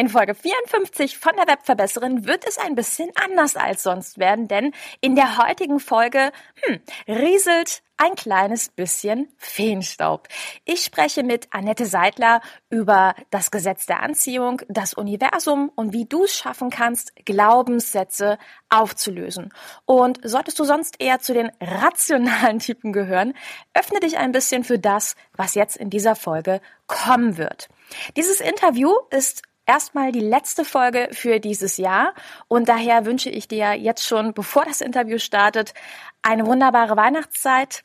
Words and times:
In 0.00 0.08
Folge 0.08 0.34
54 0.34 1.18
von 1.18 1.36
der 1.36 1.46
Webverbesserin 1.46 2.24
wird 2.24 2.48
es 2.48 2.56
ein 2.56 2.74
bisschen 2.74 3.10
anders 3.22 3.54
als 3.54 3.82
sonst 3.82 4.18
werden, 4.18 4.48
denn 4.48 4.72
in 5.02 5.14
der 5.14 5.36
heutigen 5.36 5.78
Folge 5.78 6.32
hm, 6.62 6.80
rieselt 7.06 7.82
ein 7.98 8.14
kleines 8.14 8.70
bisschen 8.70 9.28
Feenstaub. 9.36 10.28
Ich 10.64 10.84
spreche 10.84 11.22
mit 11.22 11.48
Annette 11.50 11.84
Seidler 11.84 12.40
über 12.70 13.14
das 13.30 13.50
Gesetz 13.50 13.84
der 13.84 14.02
Anziehung, 14.02 14.62
das 14.70 14.94
Universum 14.94 15.70
und 15.74 15.92
wie 15.92 16.06
du 16.06 16.24
es 16.24 16.34
schaffen 16.34 16.70
kannst, 16.70 17.14
Glaubenssätze 17.26 18.38
aufzulösen. 18.70 19.52
Und 19.84 20.18
solltest 20.22 20.58
du 20.58 20.64
sonst 20.64 20.94
eher 20.98 21.18
zu 21.18 21.34
den 21.34 21.52
rationalen 21.60 22.58
Typen 22.60 22.94
gehören, 22.94 23.34
öffne 23.74 24.00
dich 24.00 24.16
ein 24.16 24.32
bisschen 24.32 24.64
für 24.64 24.78
das, 24.78 25.14
was 25.36 25.54
jetzt 25.54 25.76
in 25.76 25.90
dieser 25.90 26.16
Folge 26.16 26.62
kommen 26.86 27.36
wird. 27.36 27.68
Dieses 28.16 28.40
Interview 28.40 28.94
ist 29.10 29.42
erstmal 29.70 30.10
die 30.10 30.18
letzte 30.18 30.64
Folge 30.64 31.08
für 31.12 31.38
dieses 31.38 31.76
Jahr 31.76 32.12
und 32.48 32.68
daher 32.68 33.06
wünsche 33.06 33.30
ich 33.30 33.46
dir 33.46 33.74
jetzt 33.74 34.04
schon, 34.04 34.34
bevor 34.34 34.64
das 34.64 34.80
Interview 34.80 35.18
startet, 35.18 35.74
eine 36.22 36.44
wunderbare 36.44 36.96
Weihnachtszeit, 36.96 37.84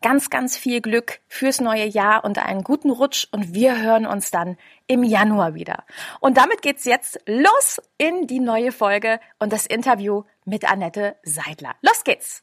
ganz, 0.00 0.30
ganz 0.30 0.56
viel 0.56 0.80
Glück 0.80 1.18
fürs 1.26 1.60
neue 1.60 1.86
Jahr 1.86 2.24
und 2.24 2.38
einen 2.38 2.62
guten 2.62 2.90
Rutsch 2.90 3.26
und 3.32 3.52
wir 3.52 3.82
hören 3.82 4.06
uns 4.06 4.30
dann 4.30 4.56
im 4.86 5.02
Januar 5.02 5.54
wieder. 5.54 5.82
Und 6.20 6.36
damit 6.36 6.62
geht's 6.62 6.84
jetzt 6.84 7.18
los 7.26 7.80
in 7.96 8.28
die 8.28 8.38
neue 8.38 8.70
Folge 8.70 9.18
und 9.40 9.52
das 9.52 9.66
Interview 9.66 10.22
mit 10.44 10.70
Annette 10.70 11.16
Seidler. 11.24 11.74
Los 11.82 12.04
geht's! 12.04 12.42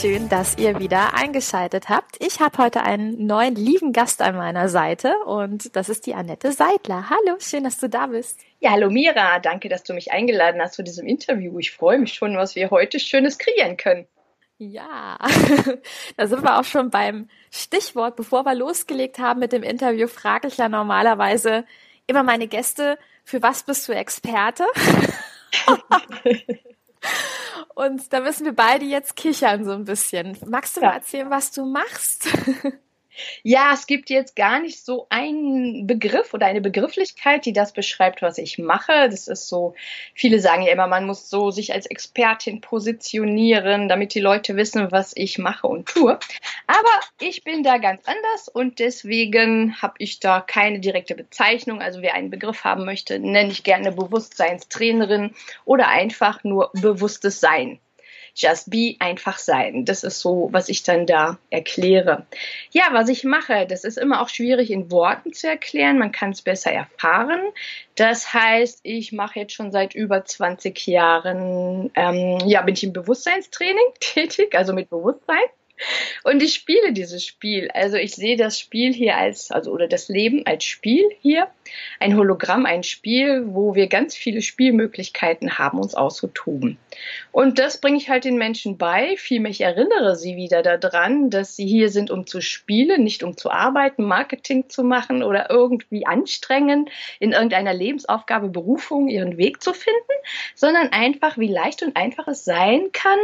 Schön, 0.00 0.28
dass 0.28 0.58
ihr 0.58 0.78
wieder 0.78 1.14
eingeschaltet 1.14 1.88
habt. 1.88 2.22
Ich 2.22 2.40
habe 2.40 2.58
heute 2.58 2.82
einen 2.82 3.26
neuen 3.26 3.54
lieben 3.54 3.94
Gast 3.94 4.20
an 4.20 4.36
meiner 4.36 4.68
Seite 4.68 5.14
und 5.24 5.74
das 5.74 5.88
ist 5.88 6.04
die 6.04 6.12
Annette 6.12 6.52
Seidler. 6.52 7.08
Hallo, 7.08 7.38
schön, 7.38 7.64
dass 7.64 7.78
du 7.78 7.88
da 7.88 8.08
bist. 8.08 8.40
Ja, 8.60 8.72
hallo 8.72 8.90
Mira, 8.90 9.38
danke, 9.38 9.70
dass 9.70 9.84
du 9.84 9.94
mich 9.94 10.12
eingeladen 10.12 10.60
hast 10.60 10.74
zu 10.74 10.82
diesem 10.82 11.06
Interview. 11.06 11.58
Ich 11.58 11.70
freue 11.70 11.98
mich 11.98 12.12
schon, 12.12 12.36
was 12.36 12.54
wir 12.54 12.70
heute 12.70 13.00
Schönes 13.00 13.38
kreieren 13.38 13.78
können. 13.78 14.06
Ja, 14.58 15.16
da 16.18 16.26
sind 16.26 16.42
wir 16.42 16.58
auch 16.58 16.64
schon 16.64 16.90
beim 16.90 17.30
Stichwort. 17.50 18.16
Bevor 18.16 18.44
wir 18.44 18.54
losgelegt 18.54 19.18
haben 19.18 19.40
mit 19.40 19.52
dem 19.52 19.62
Interview, 19.62 20.08
frage 20.08 20.48
ich 20.48 20.58
ja 20.58 20.68
normalerweise 20.68 21.64
immer 22.06 22.22
meine 22.22 22.48
Gäste, 22.48 22.98
für 23.24 23.40
was 23.40 23.62
bist 23.62 23.88
du 23.88 23.92
Experte? 23.92 24.66
Und 27.74 28.12
da 28.12 28.20
müssen 28.20 28.44
wir 28.44 28.54
beide 28.54 28.84
jetzt 28.84 29.16
kichern 29.16 29.64
so 29.64 29.72
ein 29.72 29.84
bisschen. 29.84 30.38
Magst 30.46 30.76
du 30.76 30.80
ja. 30.80 30.88
mal 30.88 30.94
erzählen, 30.94 31.30
was 31.30 31.50
du 31.52 31.66
machst? 31.66 32.28
Ja, 33.42 33.72
es 33.72 33.86
gibt 33.86 34.10
jetzt 34.10 34.36
gar 34.36 34.60
nicht 34.60 34.84
so 34.84 35.06
einen 35.10 35.86
Begriff 35.86 36.34
oder 36.34 36.46
eine 36.46 36.60
Begrifflichkeit, 36.60 37.46
die 37.46 37.52
das 37.52 37.72
beschreibt, 37.72 38.22
was 38.22 38.38
ich 38.38 38.58
mache. 38.58 39.08
Das 39.10 39.28
ist 39.28 39.48
so, 39.48 39.74
viele 40.14 40.40
sagen 40.40 40.62
ja 40.62 40.72
immer, 40.72 40.86
man 40.86 41.06
muss 41.06 41.30
so 41.30 41.50
sich 41.50 41.72
als 41.72 41.86
Expertin 41.86 42.60
positionieren, 42.60 43.88
damit 43.88 44.14
die 44.14 44.20
Leute 44.20 44.56
wissen, 44.56 44.90
was 44.92 45.12
ich 45.16 45.38
mache 45.38 45.66
und 45.66 45.88
tue. 45.88 46.18
Aber 46.66 47.00
ich 47.20 47.44
bin 47.44 47.62
da 47.62 47.78
ganz 47.78 48.02
anders 48.06 48.48
und 48.48 48.78
deswegen 48.78 49.80
habe 49.80 49.94
ich 49.98 50.20
da 50.20 50.40
keine 50.40 50.80
direkte 50.80 51.14
Bezeichnung. 51.14 51.80
Also 51.80 52.02
wer 52.02 52.14
einen 52.14 52.30
Begriff 52.30 52.64
haben 52.64 52.84
möchte, 52.84 53.18
nenne 53.18 53.50
ich 53.50 53.64
gerne 53.64 53.92
Bewusstseinstrainerin 53.92 55.34
oder 55.64 55.88
einfach 55.88 56.44
nur 56.44 56.70
bewusstes 56.74 57.40
Sein. 57.40 57.78
Just 58.36 58.70
be, 58.70 58.96
einfach 58.98 59.38
sein. 59.38 59.86
Das 59.86 60.04
ist 60.04 60.20
so, 60.20 60.48
was 60.52 60.68
ich 60.68 60.82
dann 60.82 61.06
da 61.06 61.38
erkläre. 61.48 62.26
Ja, 62.70 62.88
was 62.92 63.08
ich 63.08 63.24
mache, 63.24 63.66
das 63.66 63.82
ist 63.82 63.96
immer 63.96 64.20
auch 64.20 64.28
schwierig 64.28 64.70
in 64.70 64.90
Worten 64.90 65.32
zu 65.32 65.48
erklären. 65.48 65.98
Man 65.98 66.12
kann 66.12 66.30
es 66.30 66.42
besser 66.42 66.70
erfahren. 66.70 67.40
Das 67.94 68.34
heißt, 68.34 68.80
ich 68.82 69.12
mache 69.12 69.40
jetzt 69.40 69.54
schon 69.54 69.72
seit 69.72 69.94
über 69.94 70.24
20 70.24 70.86
Jahren, 70.86 71.90
ähm, 71.94 72.38
ja, 72.44 72.60
bin 72.60 72.74
ich 72.74 72.84
im 72.84 72.92
Bewusstseinstraining 72.92 73.86
tätig, 74.00 74.54
also 74.54 74.74
mit 74.74 74.90
Bewusstsein. 74.90 75.44
Und 76.24 76.42
ich 76.42 76.54
spiele 76.54 76.92
dieses 76.92 77.24
Spiel. 77.24 77.70
Also 77.72 77.96
ich 77.96 78.14
sehe 78.14 78.36
das 78.36 78.58
Spiel 78.58 78.92
hier 78.92 79.16
als, 79.16 79.50
also 79.50 79.72
oder 79.72 79.88
das 79.88 80.08
Leben 80.08 80.46
als 80.46 80.64
Spiel 80.64 81.08
hier. 81.20 81.48
Ein 82.00 82.16
Hologramm, 82.16 82.64
ein 82.64 82.82
Spiel, 82.82 83.44
wo 83.48 83.74
wir 83.74 83.88
ganz 83.88 84.16
viele 84.16 84.40
Spielmöglichkeiten 84.40 85.58
haben, 85.58 85.78
uns 85.78 85.94
auszutoben. 85.94 86.78
Und 87.30 87.58
das 87.58 87.78
bringe 87.78 87.98
ich 87.98 88.08
halt 88.08 88.24
den 88.24 88.38
Menschen 88.38 88.78
bei. 88.78 89.16
Vielmehr 89.18 89.50
ich 89.50 89.60
erinnere 89.60 90.16
sie 90.16 90.36
wieder 90.36 90.62
daran, 90.62 91.28
dass 91.28 91.56
sie 91.56 91.66
hier 91.66 91.90
sind, 91.90 92.10
um 92.10 92.26
zu 92.26 92.40
spielen, 92.40 93.04
nicht 93.04 93.22
um 93.22 93.36
zu 93.36 93.50
arbeiten, 93.50 94.04
Marketing 94.04 94.70
zu 94.70 94.82
machen 94.82 95.22
oder 95.22 95.50
irgendwie 95.50 96.06
anstrengen, 96.06 96.88
in 97.20 97.32
irgendeiner 97.32 97.74
Lebensaufgabe, 97.74 98.48
Berufung 98.48 99.08
ihren 99.08 99.36
Weg 99.36 99.62
zu 99.62 99.74
finden, 99.74 99.96
sondern 100.54 100.88
einfach, 100.92 101.36
wie 101.36 101.48
leicht 101.48 101.82
und 101.82 101.96
einfach 101.96 102.28
es 102.28 102.44
sein 102.44 102.92
kann, 102.92 103.18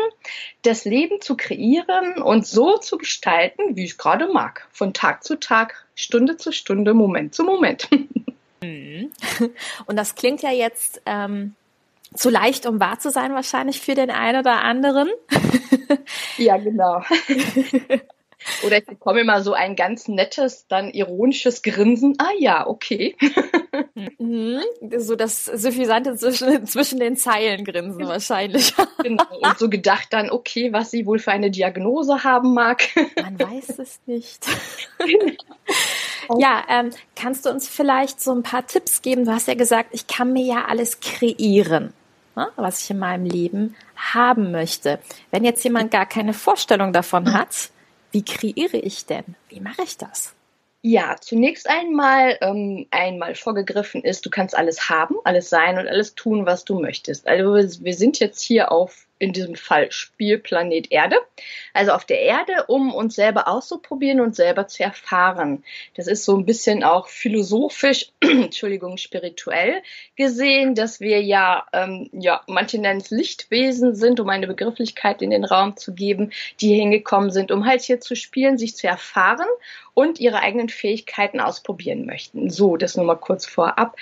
das 0.63 0.85
Leben 0.85 1.21
zu 1.21 1.37
kreieren 1.37 2.21
und 2.21 2.43
und 2.43 2.47
so 2.49 2.77
zu 2.77 2.99
gestalten, 2.99 3.77
wie 3.77 3.85
ich 3.85 3.99
gerade 3.99 4.27
mag. 4.27 4.67
Von 4.73 4.93
Tag 4.93 5.23
zu 5.23 5.39
Tag, 5.39 5.87
Stunde 5.95 6.37
zu 6.37 6.51
Stunde, 6.51 6.93
Moment 6.93 7.37
zu 7.37 7.45
Moment. 7.45 7.89
Mhm. 8.63 9.11
Und 9.87 9.97
das 9.97 10.15
klingt 10.15 10.43
ja 10.43 10.51
jetzt 10.51 11.03
ähm, 11.07 11.55
zu 12.15 12.31
leicht, 12.31 12.67
um 12.67 12.81
wahr 12.81 12.99
zu 12.99 13.11
sein, 13.11 13.35
wahrscheinlich 13.35 13.81
für 13.81 13.95
den 13.95 14.11
einen 14.11 14.41
oder 14.41 14.63
anderen. 14.63 15.11
Ja, 16.39 16.57
genau. 16.57 17.03
Oder 18.67 18.79
ich 18.79 18.87
bekomme 18.87 19.21
immer 19.21 19.43
so 19.43 19.53
ein 19.53 19.77
ganz 19.77 20.09
nettes, 20.09 20.67
dann 20.67 20.91
ironisches 20.91 21.63
Grinsen. 21.63 22.15
Ah 22.19 22.33
ja, 22.39 22.67
okay. 22.67 23.17
Mhm. 24.19 24.61
So 24.99 25.15
das 25.15 25.45
suffisante 25.45 26.17
zwischen, 26.17 26.67
zwischen 26.67 26.99
den 26.99 27.17
Zeilen 27.17 27.65
grinsen 27.65 28.07
wahrscheinlich. 28.07 28.75
Genau. 29.03 29.25
Und 29.41 29.59
so 29.59 29.69
gedacht 29.69 30.09
dann, 30.11 30.31
okay, 30.31 30.73
was 30.73 30.91
sie 30.91 31.07
wohl 31.07 31.19
für 31.19 31.31
eine 31.31 31.51
Diagnose 31.51 32.25
haben 32.25 32.55
mag. 32.55 32.89
Man 33.15 33.39
weiß 33.39 33.79
es 33.79 34.01
nicht. 34.07 34.45
Genau. 34.99 35.35
Ja, 36.39 36.65
ähm, 36.69 36.91
kannst 37.17 37.47
du 37.47 37.51
uns 37.51 37.69
vielleicht 37.69 38.21
so 38.21 38.33
ein 38.33 38.43
paar 38.43 38.67
Tipps 38.67 39.03
geben? 39.03 39.25
Du 39.25 39.33
hast 39.33 39.49
ja 39.49 39.55
gesagt, 39.55 39.91
ich 39.93 40.07
kann 40.07 40.33
mir 40.33 40.45
ja 40.45 40.65
alles 40.67 41.01
kreieren, 41.01 41.93
ne, 42.37 42.49
was 42.57 42.83
ich 42.83 42.91
in 42.91 42.99
meinem 42.99 43.25
Leben 43.25 43.77
haben 43.97 44.53
möchte. 44.53 44.99
Wenn 45.31 45.45
jetzt 45.45 45.65
jemand 45.65 45.91
gar 45.91 46.07
keine 46.07 46.35
Vorstellung 46.35 46.93
davon 46.93 47.33
hat, 47.33 47.71
wie 48.11 48.25
kreiere 48.25 48.77
ich 48.77 49.07
denn? 49.07 49.25
Wie 49.49 49.61
mache 49.61 49.83
ich 49.83 49.97
das? 49.97 50.35
Ja, 50.85 51.17
zunächst 51.21 51.71
einmal, 51.71 52.39
ähm, 52.41 52.87
einmal 52.91 53.37
vorgegriffen 53.37 54.03
ist, 54.03 54.27
du 54.27 54.31
kannst 54.31 54.57
alles 54.57 54.89
haben, 54.89 55.15
alles 55.23 55.49
sein 55.49 55.79
und 55.79 55.87
alles 55.87 56.17
tun, 56.17 56.45
was 56.45 56.65
du 56.65 56.81
möchtest. 56.81 57.29
Also 57.29 57.55
wir 57.55 57.95
sind 57.95 58.19
jetzt 58.19 58.43
hier 58.43 58.73
auf 58.73 59.07
in 59.23 59.33
diesem 59.33 59.55
Fall 59.55 59.93
Spielplanet 59.93 60.91
Erde, 60.91 61.17
also 61.73 61.93
auf 61.93 62.05
der 62.05 62.21
Erde, 62.23 62.65
um 62.67 62.93
uns 62.93 63.15
selber 63.15 63.47
auszuprobieren 63.47 64.21
und 64.21 64.35
selber 64.35 64.67
zu 64.67 64.83
erfahren. 64.83 65.63
Das 65.95 66.09
ist 66.09 66.25
so 66.25 66.37
ein 66.37 66.45
bisschen 66.45 66.83
auch 66.83 67.07
philosophisch, 67.07 68.11
Entschuldigung, 68.21 68.97
spirituell 68.97 69.83
gesehen, 70.17 70.75
dass 70.75 70.99
wir 70.99 71.23
ja, 71.23 71.67
ähm, 71.73 72.11
ja, 72.13 72.43
manche 72.49 72.79
nennen 72.79 73.01
es 73.01 73.11
Lichtwesen 73.11 73.95
sind, 73.95 74.19
um 74.19 74.29
eine 74.29 74.49
Begrifflichkeit 74.49 75.23
in 75.23 75.31
den 75.31 75.45
Raum 75.45 75.77
zu 75.77 75.95
geben, 75.95 76.33
die 76.61 76.75
hingekommen 76.75 77.31
sind, 77.31 77.53
um 77.53 77.65
halt 77.65 77.83
hier 77.83 78.01
zu 78.01 78.17
spielen, 78.17 78.59
sich 78.59 78.75
zu 78.75 78.89
erfahren 78.89 79.47
und 79.95 80.19
ihre 80.19 80.41
eigenen 80.41 80.69
Fähigkeiten 80.69 81.39
ausprobieren 81.39 82.07
möchten. 82.07 82.51
So, 82.51 82.77
das 82.77 82.97
nur 82.97 83.07
mal 83.07 83.17
kurz 83.17 83.47
vorab. 83.47 83.97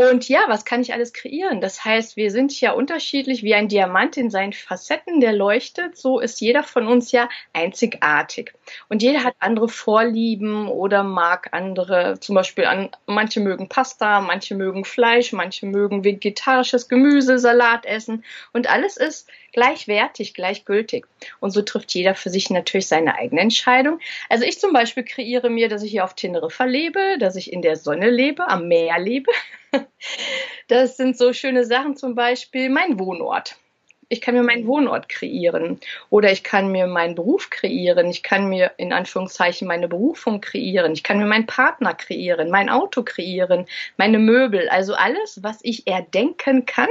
Und 0.00 0.30
ja, 0.30 0.44
was 0.48 0.64
kann 0.64 0.80
ich 0.80 0.94
alles 0.94 1.12
kreieren? 1.12 1.60
Das 1.60 1.84
heißt, 1.84 2.16
wir 2.16 2.30
sind 2.30 2.58
ja 2.58 2.72
unterschiedlich 2.72 3.42
wie 3.42 3.54
ein 3.54 3.68
Diamant 3.68 4.16
in 4.16 4.30
seinen 4.30 4.54
Facetten, 4.54 5.20
der 5.20 5.34
leuchtet. 5.34 5.98
So 5.98 6.20
ist 6.20 6.40
jeder 6.40 6.62
von 6.62 6.86
uns 6.86 7.12
ja 7.12 7.28
einzigartig. 7.52 8.54
Und 8.88 9.02
jeder 9.02 9.24
hat 9.24 9.34
andere 9.40 9.68
Vorlieben 9.68 10.68
oder 10.68 11.02
mag 11.02 11.50
andere, 11.52 12.18
zum 12.18 12.34
Beispiel 12.34 12.64
an, 12.64 12.88
manche 13.04 13.40
mögen 13.40 13.68
Pasta, 13.68 14.22
manche 14.22 14.54
mögen 14.54 14.86
Fleisch, 14.86 15.34
manche 15.34 15.66
mögen 15.66 16.02
vegetarisches 16.02 16.88
Gemüse, 16.88 17.38
Salat 17.38 17.84
essen. 17.84 18.24
Und 18.54 18.70
alles 18.70 18.96
ist 18.96 19.28
gleichwertig, 19.52 20.34
gleichgültig. 20.34 21.06
Und 21.40 21.50
so 21.50 21.62
trifft 21.62 21.94
jeder 21.94 22.14
für 22.14 22.30
sich 22.30 22.50
natürlich 22.50 22.88
seine 22.88 23.16
eigene 23.16 23.40
Entscheidung. 23.40 24.00
Also 24.28 24.44
ich 24.44 24.58
zum 24.58 24.72
Beispiel 24.72 25.04
kreiere 25.04 25.50
mir, 25.50 25.68
dass 25.68 25.82
ich 25.82 25.90
hier 25.90 26.04
auf 26.04 26.14
Teneriffa 26.14 26.64
lebe, 26.64 27.18
dass 27.18 27.36
ich 27.36 27.52
in 27.52 27.62
der 27.62 27.76
Sonne 27.76 28.10
lebe, 28.10 28.48
am 28.48 28.68
Meer 28.68 28.98
lebe. 28.98 29.30
Das 30.66 30.96
sind 30.96 31.18
so 31.18 31.32
schöne 31.32 31.64
Sachen, 31.64 31.96
zum 31.96 32.14
Beispiel 32.14 32.70
mein 32.70 32.98
Wohnort 33.00 33.56
ich 34.10 34.20
kann 34.20 34.34
mir 34.34 34.42
meinen 34.42 34.66
Wohnort 34.66 35.08
kreieren 35.08 35.78
oder 36.10 36.30
ich 36.30 36.42
kann 36.42 36.70
mir 36.70 36.86
meinen 36.88 37.14
Beruf 37.14 37.48
kreieren, 37.48 38.08
ich 38.08 38.22
kann 38.22 38.48
mir 38.48 38.72
in 38.76 38.92
Anführungszeichen 38.92 39.66
meine 39.68 39.88
Berufung 39.88 40.40
kreieren, 40.40 40.92
ich 40.92 41.04
kann 41.04 41.18
mir 41.18 41.26
meinen 41.26 41.46
Partner 41.46 41.94
kreieren, 41.94 42.50
mein 42.50 42.68
Auto 42.68 43.04
kreieren, 43.04 43.66
meine 43.96 44.18
Möbel, 44.18 44.68
also 44.68 44.94
alles, 44.94 45.42
was 45.42 45.60
ich 45.62 45.86
erdenken 45.86 46.66
kann, 46.66 46.88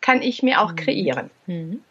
kann 0.00 0.22
ich 0.22 0.42
mir 0.42 0.62
auch 0.62 0.72
mhm. 0.72 0.76
kreieren. 0.76 1.30
Mhm. 1.46 1.84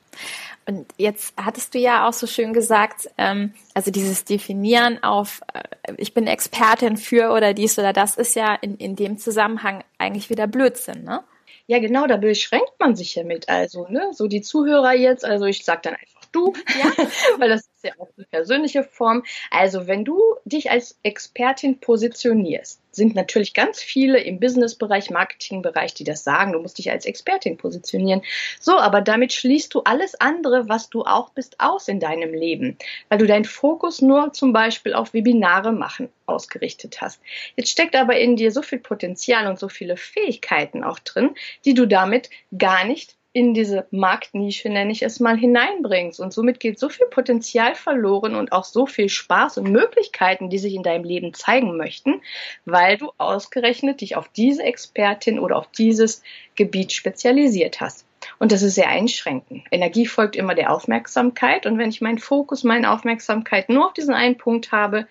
Und 0.66 0.86
jetzt 0.98 1.34
hattest 1.38 1.74
du 1.74 1.80
ja 1.80 2.08
auch 2.08 2.14
so 2.14 2.28
schön 2.28 2.54
gesagt, 2.54 3.10
ähm, 3.18 3.54
also 3.74 3.92
dieses 3.92 4.26
Definieren 4.26 5.04
auf, 5.04 5.42
äh, 5.54 5.94
ich 5.98 6.14
bin 6.14 6.28
Expertin 6.28 6.98
für 6.98 7.32
oder 7.32 7.54
dies 7.54 7.80
oder 7.80 7.94
das 7.94 8.16
ist 8.16 8.36
ja 8.36 8.56
in, 8.56 8.78
in 8.78 8.96
dem 8.96 9.18
Zusammenhang 9.18 9.84
eigentlich 9.98 10.30
wieder 10.30 10.48
Blödsinn, 10.48 11.04
ne? 11.04 11.24
Ja, 11.68 11.80
genau, 11.80 12.06
da 12.06 12.18
beschränkt 12.18 12.74
man 12.80 12.96
sich 12.96 13.16
ja 13.16 13.24
mit. 13.24 13.48
Also, 13.48 13.88
ne, 13.88 14.10
so 14.14 14.28
die 14.28 14.42
Zuhörer 14.42 14.94
jetzt, 14.94 15.24
also 15.24 15.46
ich 15.46 15.64
sag 15.64 15.84
dann 15.84 15.94
einfach 15.94 16.21
du, 16.32 16.54
ja, 16.82 16.92
weil 17.38 17.50
das 17.50 17.62
ist 17.62 17.84
ja 17.84 17.92
auch 17.98 18.10
die 18.18 18.26
persönliche 18.26 18.84
Form. 18.84 19.24
Also, 19.50 19.88
wenn 19.88 20.06
du 20.06 20.20
dich 20.46 20.72
als 20.72 21.00
Expertin 21.04 21.80
positionierst, 21.80 22.82
sind 22.92 23.16
natürlich 23.16 23.54
ganz 23.54 23.82
viele 23.82 24.20
im 24.20 24.40
Businessbereich, 24.40 25.10
Marketingbereich, 25.10 25.94
die 25.94 26.04
das 26.04 26.24
sagen, 26.24 26.52
du 26.52 26.60
musst 26.60 26.78
dich 26.78 26.92
als 26.92 27.06
Expertin 27.06 27.58
positionieren. 27.58 28.22
So, 28.60 28.78
aber 28.78 29.02
damit 29.02 29.34
schließt 29.34 29.74
du 29.74 29.82
alles 29.82 30.20
andere, 30.20 30.68
was 30.68 30.90
du 30.90 31.04
auch 31.04 31.30
bist, 31.30 31.60
aus 31.60 31.88
in 31.88 32.00
deinem 32.00 32.34
Leben, 32.34 32.78
weil 33.10 33.20
du 33.20 33.28
deinen 33.28 33.46
Fokus 33.46 34.02
nur 34.02 34.34
zum 34.34 34.54
Beispiel 34.54 34.94
auf 34.94 35.14
Webinare 35.14 35.72
machen 35.72 36.10
ausgerichtet 36.26 37.02
hast. 37.02 37.22
Jetzt 37.56 37.70
steckt 37.70 37.96
aber 37.96 38.18
in 38.18 38.36
dir 38.36 38.52
so 38.52 38.62
viel 38.62 38.80
Potenzial 38.80 39.48
und 39.48 39.60
so 39.60 39.70
viele 39.70 39.98
Fähigkeiten 39.98 40.84
auch 40.84 41.00
drin, 41.00 41.36
die 41.66 41.74
du 41.74 41.86
damit 41.86 42.30
gar 42.58 42.86
nicht 42.86 43.16
in 43.34 43.54
diese 43.54 43.88
Marktnische, 43.92 44.70
nenne 44.70 44.92
ich 44.92 45.04
es 45.04 45.20
mal, 45.20 45.38
hineinbringst. 45.38 46.20
Und 46.20 46.34
somit 46.34 46.60
geht 46.60 46.80
so 46.80 46.90
viel 46.90 47.08
Potenzial 47.08 47.76
verloren 47.76 48.36
und 48.36 48.52
auch 48.52 48.66
so 48.66 48.86
viel 48.86 49.08
Spaß 49.08 49.58
und 49.58 49.72
Möglichkeiten, 49.72 50.50
die 50.50 50.58
sich 50.58 50.74
in 50.74 50.84
deinem 50.84 51.06
Leben 51.06 51.34
zeigen 51.34 51.78
möchten, 51.78 52.22
weil 52.66 52.98
du 52.98 53.12
ausgerechnet 53.18 54.02
dich 54.02 54.18
auf 54.18 54.28
diese 54.30 54.64
Expertin 54.64 55.40
oder 55.40 55.58
auf 55.58 55.68
dieses 55.68 56.24
Gebiet 56.56 56.92
spezialisiert 56.92 57.80
hast. 57.80 58.06
Und 58.38 58.52
das 58.52 58.62
ist 58.62 58.76
sehr 58.76 58.90
einschränkend. 58.90 59.64
Energie 59.72 60.06
folgt 60.06 60.36
immer 60.36 60.54
der 60.54 60.72
Aufmerksamkeit. 60.72 61.66
Und 61.66 61.78
wenn 61.78 61.90
ich 61.90 62.02
meinen 62.02 62.20
Fokus, 62.20 62.64
meine 62.64 62.92
Aufmerksamkeit 62.92 63.70
nur 63.70 63.88
auf 63.88 63.94
diesen 63.94 64.14
einen 64.14 64.38
Punkt 64.38 64.72
habe, 64.72 65.08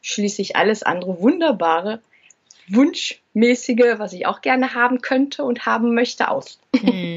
schließe 0.00 0.42
ich 0.42 0.56
alles 0.56 0.82
andere 0.82 1.20
Wunderbare, 1.20 2.00
Wunschmäßige, 2.68 3.98
was 3.98 4.12
ich 4.12 4.26
auch 4.26 4.40
gerne 4.40 4.74
haben 4.74 5.02
könnte 5.02 5.44
und 5.44 5.66
haben 5.66 5.94
möchte, 5.94 6.28
aus. 6.28 6.58
Hm. 6.74 7.13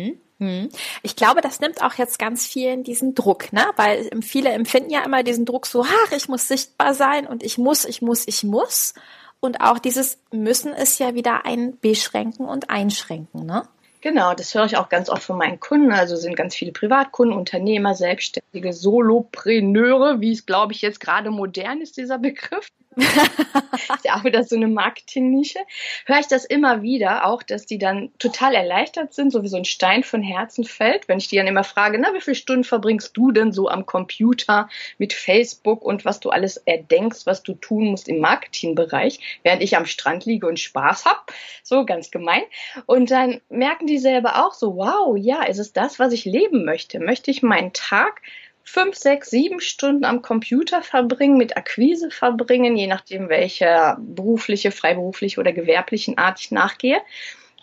Ich 1.01 1.16
glaube, 1.16 1.42
das 1.42 1.60
nimmt 1.60 1.81
auch 1.81 1.95
jetzt 1.95 2.19
ganz 2.19 2.45
vielen 2.45 2.84
diesen 2.84 3.16
Druck, 3.16 3.51
ne? 3.54 3.66
Weil 3.75 4.10
viele 4.22 4.50
empfinden 4.50 4.92
ja 4.92 5.04
immer 5.04 5.24
diesen 5.24 5.45
Druck 5.45 5.66
so, 5.66 5.84
ach, 5.84 6.12
ich 6.12 6.28
muss 6.28 6.48
sichtbar 6.48 6.94
sein 6.94 7.25
und 7.25 7.44
ich 7.44 7.57
muss, 7.57 7.86
ich 7.86 8.01
muss, 8.01 8.28
ich 8.28 8.44
muss. 8.44 8.94
Und 9.39 9.62
auch 9.62 9.80
dieses 9.80 10.19
Müssen 10.31 10.74
ist 10.74 11.00
ja 11.00 11.13
wieder 11.13 11.45
ein 11.45 11.78
Beschränken 11.80 12.45
und 12.45 12.69
Einschränken, 12.69 13.45
ne? 13.45 13.68
Genau, 14.07 14.33
das 14.33 14.56
höre 14.56 14.63
ich 14.63 14.77
auch 14.77 14.88
ganz 14.88 15.09
oft 15.09 15.24
von 15.24 15.38
meinen 15.38 15.59
Kunden. 15.59 15.92
Also 15.92 16.15
sind 16.15 16.38
ganz 16.38 16.56
viele 16.56 16.71
Privatkunden, 16.71 17.38
Unternehmer, 17.38 17.94
Selbstständige, 17.94 18.71
Solopreneure, 18.71 20.21
wie 20.21 20.31
es, 20.31 20.45
glaube 20.45 20.71
ich, 20.71 20.81
jetzt 20.81 21.01
gerade 21.01 21.30
modern 21.30 21.81
ist, 21.81 21.98
dieser 21.98 22.18
Begriff 22.18 22.69
ist 22.98 24.06
ja 24.06 24.15
auch 24.15 24.24
wieder 24.24 24.44
so 24.44 24.56
eine 24.56 24.68
Marketingnische. 24.68 25.59
Höre 26.06 26.19
ich 26.19 26.27
das 26.27 26.45
immer 26.45 26.81
wieder, 26.81 27.25
auch, 27.25 27.44
dass 27.44 27.68
die 27.68 27.77
dann 27.77 28.09
total 28.18 28.56
erleichtert 28.56 29.13
sind, 29.13 29.31
so 29.31 29.44
wie 29.44 29.48
so 29.48 29.57
ein 29.57 29.65
Stein 29.65 30.04
von 30.04 30.24
Herzen 30.24 30.63
fällt, 30.63 31.07
wenn 31.07 31.19
ich 31.19 31.27
die 31.27 31.36
dann 31.36 31.45
immer 31.45 31.63
frage, 31.63 32.00
na, 32.00 32.13
wie 32.15 32.21
viele 32.21 32.36
Stunden 32.36 32.63
verbringst 32.63 33.15
du 33.15 33.31
denn 33.31 33.51
so 33.51 33.69
am 33.69 33.86
Computer 33.86 34.68
mit 34.98 35.13
Facebook 35.13 35.83
und 35.83 36.06
was 36.06 36.19
du 36.19 36.31
alles 36.31 36.57
erdenkst, 36.57 37.27
was 37.27 37.44
du 37.44 37.53
tun 37.53 37.92
musst 37.92 38.07
im 38.07 38.19
Marketingbereich, 38.19 39.39
während 39.44 39.62
ich 39.62 39.77
am 39.77 39.86
Strand 39.86 40.25
liege 40.25 40.48
und 40.48 40.60
Spaß 40.60 41.06
hab. 41.06 41.31
So 41.62 41.86
ganz 41.86 42.10
gemein. 42.10 42.44
Und 42.88 43.12
dann 43.12 43.42
merken 43.50 43.86
die 43.86 43.96
selber 43.99 44.45
auch 44.45 44.53
so, 44.53 44.75
wow, 44.75 45.17
ja, 45.17 45.44
ist 45.44 45.59
es 45.59 45.73
das, 45.73 45.99
was 45.99 46.13
ich 46.13 46.25
leben 46.25 46.65
möchte? 46.65 46.99
Möchte 46.99 47.31
ich 47.31 47.44
meinen 47.44 47.73
Tag 47.73 48.21
fünf, 48.63 48.95
sechs, 48.95 49.29
sieben 49.29 49.61
Stunden 49.61 50.03
am 50.03 50.21
Computer 50.21 50.81
verbringen, 50.81 51.38
mit 51.38 51.55
Akquise 51.55 52.11
verbringen, 52.11 52.75
je 52.75 52.88
nachdem, 52.88 53.29
welcher 53.29 53.97
berufliche, 53.99 54.71
freiberufliche 54.71 55.39
oder 55.39 55.53
gewerblichen 55.53 56.17
Art 56.17 56.39
ich 56.39 56.51
nachgehe. 56.51 57.01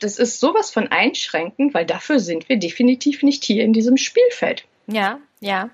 Das 0.00 0.18
ist 0.18 0.40
sowas 0.40 0.70
von 0.70 0.88
einschränkend, 0.88 1.74
weil 1.74 1.86
dafür 1.86 2.18
sind 2.18 2.48
wir 2.48 2.58
definitiv 2.58 3.22
nicht 3.22 3.44
hier 3.44 3.64
in 3.64 3.72
diesem 3.72 3.96
Spielfeld. 3.96 4.64
Ja, 4.86 5.18
ja 5.40 5.70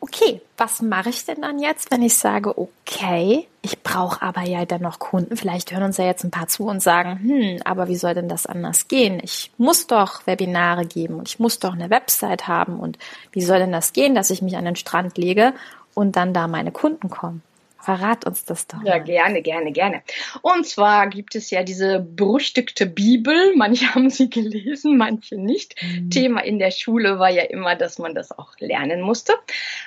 okay, 0.00 0.40
was 0.56 0.80
mache 0.82 1.10
ich 1.10 1.24
denn 1.24 1.42
dann 1.42 1.58
jetzt, 1.58 1.90
wenn 1.90 2.02
ich 2.02 2.16
sage, 2.16 2.56
okay, 2.56 3.46
ich 3.62 3.82
brauche 3.82 4.22
aber 4.22 4.42
ja 4.42 4.64
dann 4.64 4.82
noch 4.82 4.98
Kunden. 4.98 5.36
Vielleicht 5.36 5.72
hören 5.72 5.82
uns 5.82 5.96
ja 5.96 6.04
jetzt 6.04 6.24
ein 6.24 6.30
paar 6.30 6.48
zu 6.48 6.66
und 6.66 6.82
sagen, 6.82 7.18
hm, 7.20 7.62
aber 7.64 7.88
wie 7.88 7.96
soll 7.96 8.14
denn 8.14 8.28
das 8.28 8.46
anders 8.46 8.88
gehen? 8.88 9.20
Ich 9.22 9.50
muss 9.58 9.86
doch 9.86 10.26
Webinare 10.26 10.86
geben 10.86 11.14
und 11.14 11.28
ich 11.28 11.38
muss 11.38 11.58
doch 11.58 11.72
eine 11.72 11.90
Website 11.90 12.46
haben 12.46 12.78
und 12.78 12.98
wie 13.32 13.42
soll 13.42 13.58
denn 13.58 13.72
das 13.72 13.92
gehen, 13.92 14.14
dass 14.14 14.30
ich 14.30 14.42
mich 14.42 14.56
an 14.56 14.64
den 14.64 14.76
Strand 14.76 15.18
lege 15.18 15.52
und 15.94 16.16
dann 16.16 16.32
da 16.32 16.46
meine 16.46 16.72
Kunden 16.72 17.10
kommen? 17.10 17.42
Verrat 17.88 18.26
uns 18.26 18.44
das 18.44 18.66
doch. 18.66 18.84
Ja, 18.84 18.98
gerne, 18.98 19.40
gerne, 19.40 19.72
gerne. 19.72 20.02
Und 20.42 20.66
zwar 20.66 21.06
gibt 21.08 21.34
es 21.34 21.48
ja 21.48 21.62
diese 21.62 22.00
berüchtigte 22.00 22.84
Bibel. 22.84 23.54
Manche 23.56 23.86
haben 23.94 24.10
sie 24.10 24.28
gelesen, 24.28 24.98
manche 24.98 25.36
nicht. 25.36 25.74
Mhm. 25.82 26.10
Thema 26.10 26.44
in 26.44 26.58
der 26.58 26.70
Schule 26.70 27.18
war 27.18 27.30
ja 27.30 27.44
immer, 27.44 27.76
dass 27.76 27.98
man 27.98 28.14
das 28.14 28.30
auch 28.30 28.52
lernen 28.58 29.00
musste. 29.00 29.32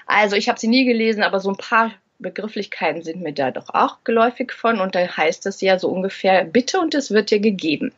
Also 0.08 0.36
ich 0.36 0.50
habe 0.50 0.60
sie 0.60 0.68
nie 0.68 0.84
gelesen, 0.84 1.22
aber 1.22 1.40
so 1.40 1.52
ein 1.52 1.58
paar 1.58 1.92
Begrifflichkeiten 2.18 3.04
sind 3.04 3.22
mir 3.22 3.34
da 3.34 3.52
doch 3.52 3.70
auch 3.70 4.00
geläufig 4.04 4.52
von. 4.52 4.82
Und 4.82 4.96
da 4.96 5.02
heißt 5.16 5.46
es 5.46 5.62
ja 5.62 5.78
so 5.78 5.88
ungefähr, 5.88 6.44
bitte 6.44 6.80
und 6.80 6.96
es 6.96 7.12
wird 7.12 7.30
dir 7.30 7.40
gegeben. 7.40 7.94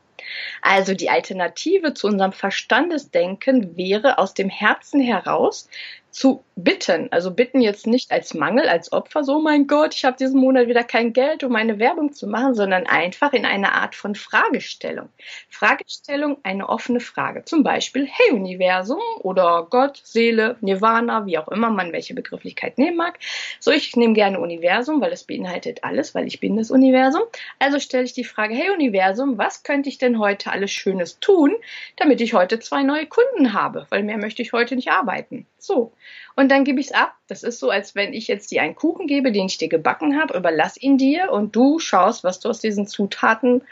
Also 0.62 0.96
die 0.96 1.10
Alternative 1.10 1.94
zu 1.94 2.08
unserem 2.08 2.34
Verstandesdenken 2.34 3.78
wäre 3.78 4.18
aus 4.18 4.34
dem 4.34 4.50
Herzen 4.50 5.00
heraus 5.00 5.70
zu 6.14 6.44
bitten. 6.56 7.08
Also 7.12 7.32
bitten 7.32 7.60
jetzt 7.60 7.88
nicht 7.88 8.12
als 8.12 8.36
Mangel, 8.36 8.70
als 8.70 8.92
Opfer, 8.92 9.24
so 9.24 9.42
mein 9.42 9.66
Gott, 9.66 9.96
ich 9.96 10.06
habe 10.06 10.16
diesen 10.16 10.40
Monat 10.40 10.68
wieder 10.68 10.84
kein 10.84 11.12
Geld, 11.12 11.44
um 11.44 11.52
meine 11.52 11.80
Werbung 11.80 12.14
zu 12.14 12.28
machen, 12.28 12.54
sondern 12.54 12.86
einfach 12.86 13.34
in 13.34 13.46
einer 13.46 13.74
Art 13.74 13.96
von 13.96 14.14
Fragestellung. 14.14 15.10
Fragestellung, 15.50 16.38
eine 16.44 16.70
offene 16.70 17.00
Frage. 17.00 17.44
Zum 17.46 17.64
Beispiel, 17.64 18.08
hey 18.08 18.32
Universum 18.36 19.02
oder 19.22 19.66
Gott, 19.70 20.00
Seele, 20.04 20.56
Nirvana, 20.62 21.26
wie 21.26 21.40
auch 21.40 21.48
immer 21.48 21.72
man 21.72 21.92
welche 21.92 22.14
Begrifflichkeit 22.14 22.78
nehmen 22.78 22.98
mag. 22.98 23.18
So, 23.60 23.72
ich 23.72 23.96
nehme 23.96 24.14
gerne 24.14 24.40
Universum, 24.40 25.02
weil 25.02 25.12
es 25.12 25.24
beinhaltet 25.24 25.84
alles, 25.84 26.14
weil 26.14 26.28
ich 26.28 26.40
bin 26.40 26.56
das 26.58 26.70
Universum. 26.70 27.24
Also 27.58 27.80
stelle 27.80 28.06
ich 28.06 28.14
die 28.14 28.24
Frage, 28.24 28.54
hey 28.54 28.70
Universum, 28.70 29.40
was 29.40 29.64
könnte 29.64 29.90
ich 29.90 29.98
denn 29.98 30.20
heute 30.20 30.52
alles 30.52 30.72
Schönes 30.72 31.20
tun, 31.20 31.56
damit 31.96 32.22
ich 32.22 32.36
heute 32.36 32.60
zwei 32.60 32.84
neue 32.84 33.08
Kunden 33.08 33.54
habe? 33.54 33.88
Weil 33.90 34.04
mehr 34.04 34.20
möchte 34.20 34.44
ich 34.44 34.54
heute 34.54 34.76
nicht 34.76 34.92
arbeiten. 34.92 35.48
So. 35.58 35.92
Und 36.36 36.50
dann 36.50 36.64
gebe 36.64 36.80
ich 36.80 36.88
es 36.88 36.92
ab. 36.94 37.16
Das 37.28 37.44
ist 37.44 37.60
so, 37.60 37.70
als 37.70 37.96
wenn 37.96 38.14
ich 38.14 38.28
jetzt 38.28 38.52
dir 38.52 38.62
einen 38.62 38.76
Kuchen 38.76 39.08
gebe, 39.08 39.32
den 39.32 39.46
ich 39.46 39.58
dir 39.58 39.70
gebacken 39.70 40.20
habe, 40.20 40.38
überlass 40.38 40.78
ihn 40.78 40.98
dir 40.98 41.32
und 41.32 41.56
du 41.56 41.80
schaust, 41.80 42.24
was 42.24 42.40
du 42.40 42.50
aus 42.50 42.60
diesen 42.60 42.88
Zutaten 42.88 43.64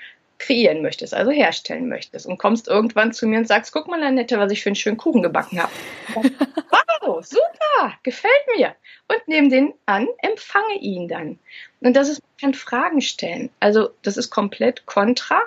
kreieren 0.41 0.81
möchtest, 0.81 1.13
also 1.13 1.31
herstellen 1.31 1.87
möchtest 1.87 2.25
und 2.25 2.39
kommst 2.39 2.67
irgendwann 2.67 3.13
zu 3.13 3.27
mir 3.27 3.39
und 3.39 3.47
sagst, 3.47 3.71
guck 3.71 3.87
mal, 3.87 4.03
Annette, 4.03 4.39
was 4.39 4.51
ich 4.51 4.63
für 4.63 4.69
einen 4.69 4.75
schönen 4.75 4.97
Kuchen 4.97 5.21
gebacken 5.21 5.61
habe. 5.61 5.71
wow, 7.01 7.23
super, 7.23 7.93
gefällt 8.03 8.33
mir. 8.57 8.75
Und 9.07 9.27
nehme 9.27 9.49
den 9.49 9.73
an, 9.85 10.07
empfange 10.17 10.79
ihn 10.79 11.07
dann. 11.07 11.39
Und 11.81 11.95
das 11.95 12.09
ist, 12.09 12.21
man 12.21 12.51
kann 12.51 12.53
Fragen 12.53 13.01
stellen. 13.01 13.49
Also 13.59 13.89
das 14.03 14.17
ist 14.17 14.29
komplett 14.29 14.85
kontra 14.85 15.41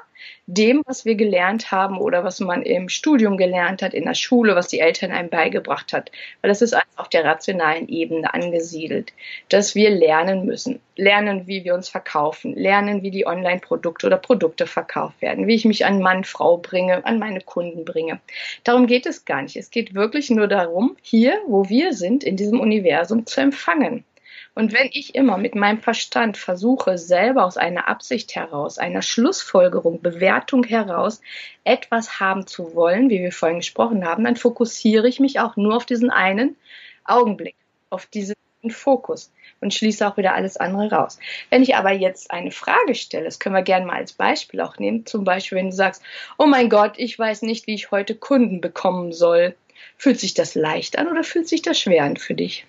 dem, 0.47 0.83
was 0.87 1.05
wir 1.05 1.14
gelernt 1.14 1.71
haben 1.71 1.99
oder 1.99 2.25
was 2.25 2.41
man 2.41 2.62
im 2.62 2.88
Studium 2.88 3.37
gelernt 3.37 3.83
hat, 3.83 3.95
in 3.95 4.05
der 4.05 4.14
Schule, 4.14 4.55
was 4.55 4.69
die 4.69 4.81
Eltern 4.81 5.11
einem 5.11 5.31
beigebracht 5.31 5.93
hat. 5.93 6.11
Weil 6.41 6.49
das 6.49 6.62
ist 6.62 6.75
alles 6.75 6.87
auf 6.97 7.09
der 7.09 7.25
rationalen 7.25 7.88
Ebene 7.88 8.33
angesiedelt, 8.33 9.12
dass 9.49 9.75
wir 9.75 9.91
lernen 9.91 10.45
müssen. 10.45 10.81
Lernen, 10.97 11.47
wie 11.47 11.64
wir 11.64 11.75
uns 11.75 11.88
verkaufen, 11.88 12.55
lernen, 12.55 13.03
wie 13.03 13.11
die 13.11 13.26
Online-Produkte 13.26 14.07
oder 14.07 14.17
Produkte 14.17 14.67
verkauft 14.67 15.21
werden, 15.23 15.47
wie 15.47 15.55
ich 15.55 15.64
mich 15.64 15.87
an 15.87 16.00
Mann, 16.00 16.25
Frau 16.25 16.59
bringe, 16.59 17.05
an 17.05 17.19
meine 17.19 17.41
Kunden 17.41 17.85
bringe. 17.85 18.21
Darum 18.64 18.87
geht 18.87 19.07
es 19.07 19.25
gar 19.25 19.43
nicht. 19.43 19.57
Es 19.57 19.71
geht 19.71 19.95
wirklich 19.95 20.31
nur 20.31 20.47
darum, 20.47 20.97
hier, 21.03 21.41
wo 21.47 21.69
wir 21.69 21.93
sind, 21.95 22.23
in 22.23 22.37
diesem 22.37 22.61
Universum 22.61 23.26
zu 23.26 23.41
empfangen 23.41 24.05
Und 24.54 24.73
wenn 24.73 24.88
ich 24.92 25.16
immer 25.16 25.37
mit 25.37 25.56
meinem 25.56 25.80
Verstand 25.80 26.37
versuche, 26.37 26.96
selber 26.96 27.44
aus 27.44 27.56
einer 27.56 27.88
Absicht 27.88 28.37
heraus, 28.37 28.78
einer 28.78 29.02
Schlussfolgerung, 29.02 30.00
Bewertung 30.00 30.62
heraus 30.62 31.20
etwas 31.64 32.20
haben 32.20 32.46
zu 32.46 32.75
wollen, 32.75 33.11
wie 33.11 33.20
wir 33.20 33.32
vorhin 33.32 33.58
gesprochen 33.58 34.04
haben, 34.04 34.23
dann 34.23 34.37
fokussiere 34.37 35.08
ich 35.08 35.18
mich 35.18 35.40
auch 35.40 35.56
nur 35.56 35.76
auf 35.76 35.87
diesen 35.87 36.11
einen 36.11 36.56
Augenblick, 37.04 37.56
auf 37.90 38.06
diesen 38.06 38.37
Fokus 38.70 39.32
und 39.61 39.75
schließe 39.75 40.06
auch 40.06 40.16
wieder 40.16 40.34
alles 40.34 40.56
andere 40.56 40.90
raus. 40.90 41.18
Wenn 41.50 41.62
ich 41.62 41.75
aber 41.75 41.90
jetzt 41.90 42.30
eine 42.30 42.52
Frage 42.52 42.94
stelle, 42.94 43.25
das 43.25 43.40
können 43.40 43.56
wir 43.56 43.62
gerne 43.62 43.87
mal 43.87 43.96
als 43.96 44.12
Beispiel 44.12 44.61
auch 44.61 44.78
nehmen, 44.78 45.04
zum 45.04 45.25
Beispiel, 45.25 45.58
wenn 45.58 45.70
du 45.70 45.76
sagst, 45.76 46.02
oh 46.38 46.46
mein 46.46 46.70
Gott, 46.70 46.94
ich 46.96 47.18
weiß 47.18 47.42
nicht, 47.42 47.66
wie 47.66 47.75
ich 47.75 47.90
heute 47.90 48.14
Kunden 48.14 48.61
bekommen 48.61 49.12
soll. 49.12 49.56
Fühlt 49.96 50.20
sich 50.20 50.34
das 50.34 50.54
leicht 50.54 50.96
an 50.96 51.08
oder 51.08 51.25
fühlt 51.25 51.49
sich 51.49 51.62
das 51.62 51.78
schwer 51.78 52.04
an 52.04 52.16
für 52.16 52.34
dich? 52.34 52.66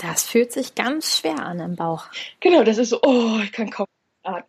Das 0.00 0.24
fühlt 0.24 0.50
sich 0.52 0.74
ganz 0.74 1.18
schwer 1.18 1.40
an 1.40 1.60
im 1.60 1.76
Bauch. 1.76 2.06
Genau, 2.40 2.64
das 2.64 2.78
ist 2.78 2.90
so, 2.90 3.00
oh, 3.02 3.38
ich 3.42 3.52
kann 3.52 3.70
kaum 3.70 3.86
atmen. 4.22 4.44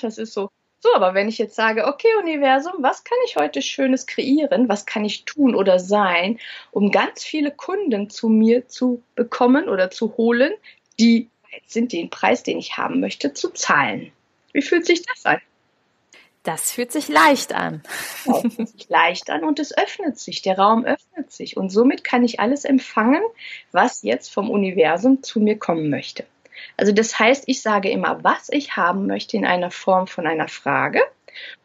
Das 0.00 0.18
ist 0.18 0.32
so. 0.32 0.48
So, 0.80 0.94
aber 0.94 1.14
wenn 1.14 1.28
ich 1.28 1.38
jetzt 1.38 1.54
sage, 1.54 1.86
okay, 1.86 2.08
Universum, 2.20 2.74
was 2.80 3.04
kann 3.04 3.16
ich 3.26 3.36
heute 3.36 3.62
Schönes 3.62 4.06
kreieren? 4.06 4.68
Was 4.68 4.84
kann 4.84 5.04
ich 5.04 5.24
tun 5.24 5.54
oder 5.54 5.78
sein, 5.78 6.38
um 6.72 6.90
ganz 6.90 7.24
viele 7.24 7.50
Kunden 7.50 8.10
zu 8.10 8.28
mir 8.28 8.68
zu 8.68 9.02
bekommen 9.14 9.68
oder 9.68 9.90
zu 9.90 10.16
holen, 10.18 10.52
die 10.98 11.30
sind, 11.66 11.92
den 11.92 12.10
Preis, 12.10 12.42
den 12.42 12.58
ich 12.58 12.76
haben 12.76 13.00
möchte, 13.00 13.32
zu 13.32 13.50
zahlen? 13.50 14.12
Wie 14.52 14.60
fühlt 14.60 14.84
sich 14.84 15.02
das 15.02 15.24
an? 15.24 15.40
Das 16.44 16.72
fühlt 16.72 16.92
sich 16.92 17.08
leicht 17.08 17.54
an. 17.54 17.82
Ja, 18.26 18.36
es 18.36 18.54
fühlt 18.54 18.68
sich 18.68 18.88
leicht 18.90 19.30
an 19.30 19.44
und 19.44 19.58
es 19.58 19.76
öffnet 19.76 20.18
sich, 20.18 20.42
der 20.42 20.58
Raum 20.58 20.84
öffnet 20.84 21.32
sich. 21.32 21.56
Und 21.56 21.70
somit 21.70 22.04
kann 22.04 22.22
ich 22.22 22.38
alles 22.38 22.66
empfangen, 22.66 23.22
was 23.72 24.02
jetzt 24.02 24.32
vom 24.32 24.50
Universum 24.50 25.22
zu 25.22 25.40
mir 25.40 25.58
kommen 25.58 25.88
möchte. 25.88 26.26
Also 26.76 26.92
das 26.92 27.18
heißt, 27.18 27.44
ich 27.46 27.62
sage 27.62 27.90
immer, 27.90 28.22
was 28.22 28.48
ich 28.50 28.76
haben 28.76 29.06
möchte 29.06 29.38
in 29.38 29.46
einer 29.46 29.70
Form 29.70 30.06
von 30.06 30.26
einer 30.26 30.48
Frage. 30.48 31.00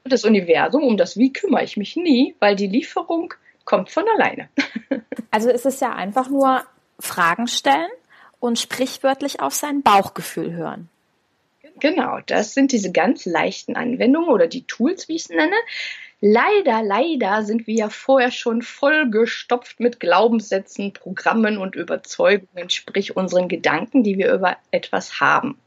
Und 0.06 0.14
das 0.14 0.24
Universum, 0.24 0.84
um 0.84 0.96
das 0.96 1.18
Wie 1.18 1.34
kümmere 1.34 1.64
ich 1.64 1.76
mich 1.76 1.98
nie, 1.98 2.36
weil 2.40 2.56
die 2.56 2.68
Lieferung 2.68 3.34
kommt 3.66 3.90
von 3.90 4.06
alleine. 4.16 4.50
Also 5.32 5.52
ist 5.52 5.68
es 5.68 5.80
ja 5.80 5.94
einfach 5.94 6.28
nur 6.28 6.64
Fragen 6.98 7.46
stellen 7.46 7.92
und 8.40 8.58
sprichwörtlich 8.58 9.42
auf 9.42 9.54
sein 9.54 9.84
Bauchgefühl 9.84 10.54
hören. 10.54 10.90
Genau, 11.80 12.20
das 12.26 12.54
sind 12.54 12.72
diese 12.72 12.92
ganz 12.92 13.26
leichten 13.26 13.76
Anwendungen 13.76 14.30
oder 14.30 14.48
die 14.48 14.64
Tools, 14.64 15.08
wie 15.08 15.16
ich 15.16 15.24
es 15.24 15.30
nenne. 15.30 15.56
Leider, 16.22 16.84
leider 16.84 17.44
sind 17.44 17.66
wir 17.66 17.76
ja 17.76 17.90
vorher 17.90 18.32
schon 18.32 18.62
vollgestopft 18.62 19.80
mit 19.80 20.00
Glaubenssätzen, 20.00 20.92
Programmen 20.92 21.58
und 21.58 21.76
Überzeugungen, 21.76 22.70
sprich 22.70 23.16
unseren 23.16 23.48
Gedanken, 23.48 24.04
die 24.04 24.18
wir 24.18 24.34
über 24.34 24.58
etwas 24.72 25.22
haben. 25.22 25.58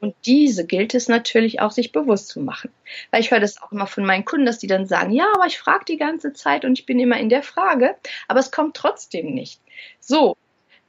Und 0.00 0.14
diese 0.24 0.66
gilt 0.66 0.94
es 0.94 1.08
natürlich 1.08 1.60
auch, 1.60 1.70
sich 1.70 1.92
bewusst 1.92 2.28
zu 2.28 2.40
machen. 2.40 2.70
Weil 3.10 3.20
ich 3.20 3.30
höre 3.30 3.40
das 3.40 3.60
auch 3.60 3.70
immer 3.70 3.86
von 3.86 4.04
meinen 4.04 4.24
Kunden, 4.24 4.46
dass 4.46 4.58
die 4.58 4.66
dann 4.66 4.86
sagen, 4.86 5.12
ja, 5.12 5.26
aber 5.34 5.46
ich 5.46 5.58
frage 5.58 5.84
die 5.86 5.98
ganze 5.98 6.32
Zeit 6.32 6.64
und 6.64 6.78
ich 6.78 6.86
bin 6.86 6.98
immer 6.98 7.18
in 7.18 7.28
der 7.28 7.42
Frage, 7.42 7.96
aber 8.26 8.40
es 8.40 8.50
kommt 8.50 8.76
trotzdem 8.76 9.34
nicht. 9.34 9.60
So, 10.00 10.36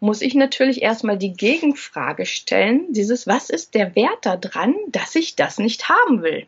muss 0.02 0.22
ich 0.22 0.34
natürlich 0.34 0.82
erstmal 0.82 1.18
die 1.18 1.34
Gegenfrage 1.34 2.26
stellen, 2.26 2.92
dieses, 2.92 3.28
was 3.28 3.52
ist 3.52 3.76
der 3.76 3.96
Wert 3.96 4.26
daran, 4.26 4.76
dass 4.88 5.14
ich 5.16 5.36
das 5.36 5.60
nicht 5.60 5.90
haben 5.90 6.24
will? 6.24 6.48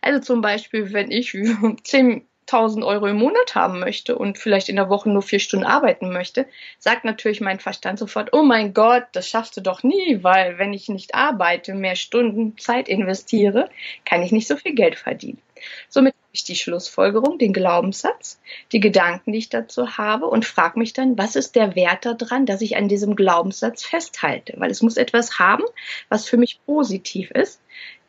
Also 0.00 0.18
zum 0.18 0.40
Beispiel, 0.40 0.92
wenn 0.92 1.12
ich 1.12 1.30
10.000 1.30 2.84
Euro 2.84 3.06
im 3.06 3.18
Monat 3.18 3.54
haben 3.54 3.78
möchte 3.78 4.18
und 4.18 4.36
vielleicht 4.36 4.68
in 4.68 4.74
der 4.74 4.88
Woche 4.88 5.08
nur 5.08 5.22
vier 5.22 5.38
Stunden 5.38 5.64
arbeiten 5.64 6.12
möchte, 6.12 6.46
sagt 6.80 7.04
natürlich 7.04 7.40
mein 7.40 7.60
Verstand 7.60 8.00
sofort, 8.00 8.32
oh 8.32 8.42
mein 8.42 8.74
Gott, 8.74 9.04
das 9.12 9.28
schaffst 9.28 9.56
du 9.56 9.60
doch 9.60 9.84
nie, 9.84 10.18
weil 10.22 10.58
wenn 10.58 10.72
ich 10.72 10.88
nicht 10.88 11.14
arbeite, 11.14 11.74
mehr 11.74 11.94
Stunden 11.94 12.58
Zeit 12.58 12.88
investiere, 12.88 13.70
kann 14.04 14.24
ich 14.24 14.32
nicht 14.32 14.48
so 14.48 14.56
viel 14.56 14.74
Geld 14.74 14.96
verdienen. 14.96 15.40
Somit 15.88 16.14
habe 16.14 16.30
ich 16.32 16.44
die 16.44 16.56
Schlussfolgerung, 16.56 17.38
den 17.38 17.52
Glaubenssatz, 17.52 18.40
die 18.72 18.80
Gedanken, 18.80 19.32
die 19.32 19.38
ich 19.38 19.48
dazu 19.48 19.96
habe 19.96 20.26
und 20.26 20.44
frage 20.44 20.78
mich 20.78 20.92
dann, 20.92 21.18
was 21.18 21.36
ist 21.36 21.56
der 21.56 21.74
Wert 21.74 22.04
daran, 22.04 22.46
dass 22.46 22.60
ich 22.60 22.76
an 22.76 22.88
diesem 22.88 23.16
Glaubenssatz 23.16 23.84
festhalte? 23.84 24.54
Weil 24.56 24.70
es 24.70 24.82
muss 24.82 24.96
etwas 24.96 25.38
haben, 25.38 25.64
was 26.08 26.28
für 26.28 26.36
mich 26.36 26.60
positiv 26.66 27.30
ist, 27.30 27.60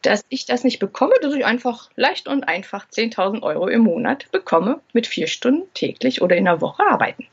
dass 0.01 0.25
ich 0.29 0.45
das 0.45 0.63
nicht 0.63 0.79
bekomme, 0.79 1.13
dass 1.21 1.33
ich 1.33 1.45
einfach 1.45 1.89
leicht 1.95 2.27
und 2.27 2.43
einfach 2.43 2.87
10.000 2.89 3.41
Euro 3.41 3.67
im 3.67 3.81
Monat 3.81 4.29
bekomme 4.31 4.81
mit 4.91 5.07
vier 5.07 5.27
Stunden 5.27 5.67
täglich 5.73 6.21
oder 6.21 6.35
in 6.35 6.45
der 6.45 6.61
Woche 6.61 6.83
arbeiten. 6.83 7.27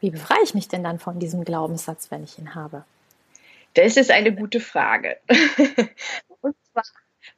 Wie 0.00 0.10
befreie 0.10 0.42
ich 0.44 0.54
mich 0.54 0.68
denn 0.68 0.84
dann 0.84 0.98
von 0.98 1.18
diesem 1.18 1.44
Glaubenssatz, 1.44 2.10
wenn 2.10 2.22
ich 2.24 2.38
ihn 2.38 2.54
habe? 2.54 2.84
Das 3.74 3.96
ist 3.96 4.10
eine 4.10 4.32
gute 4.34 4.60
Frage. 4.60 5.16
und 6.40 6.54
zwar 6.72 6.84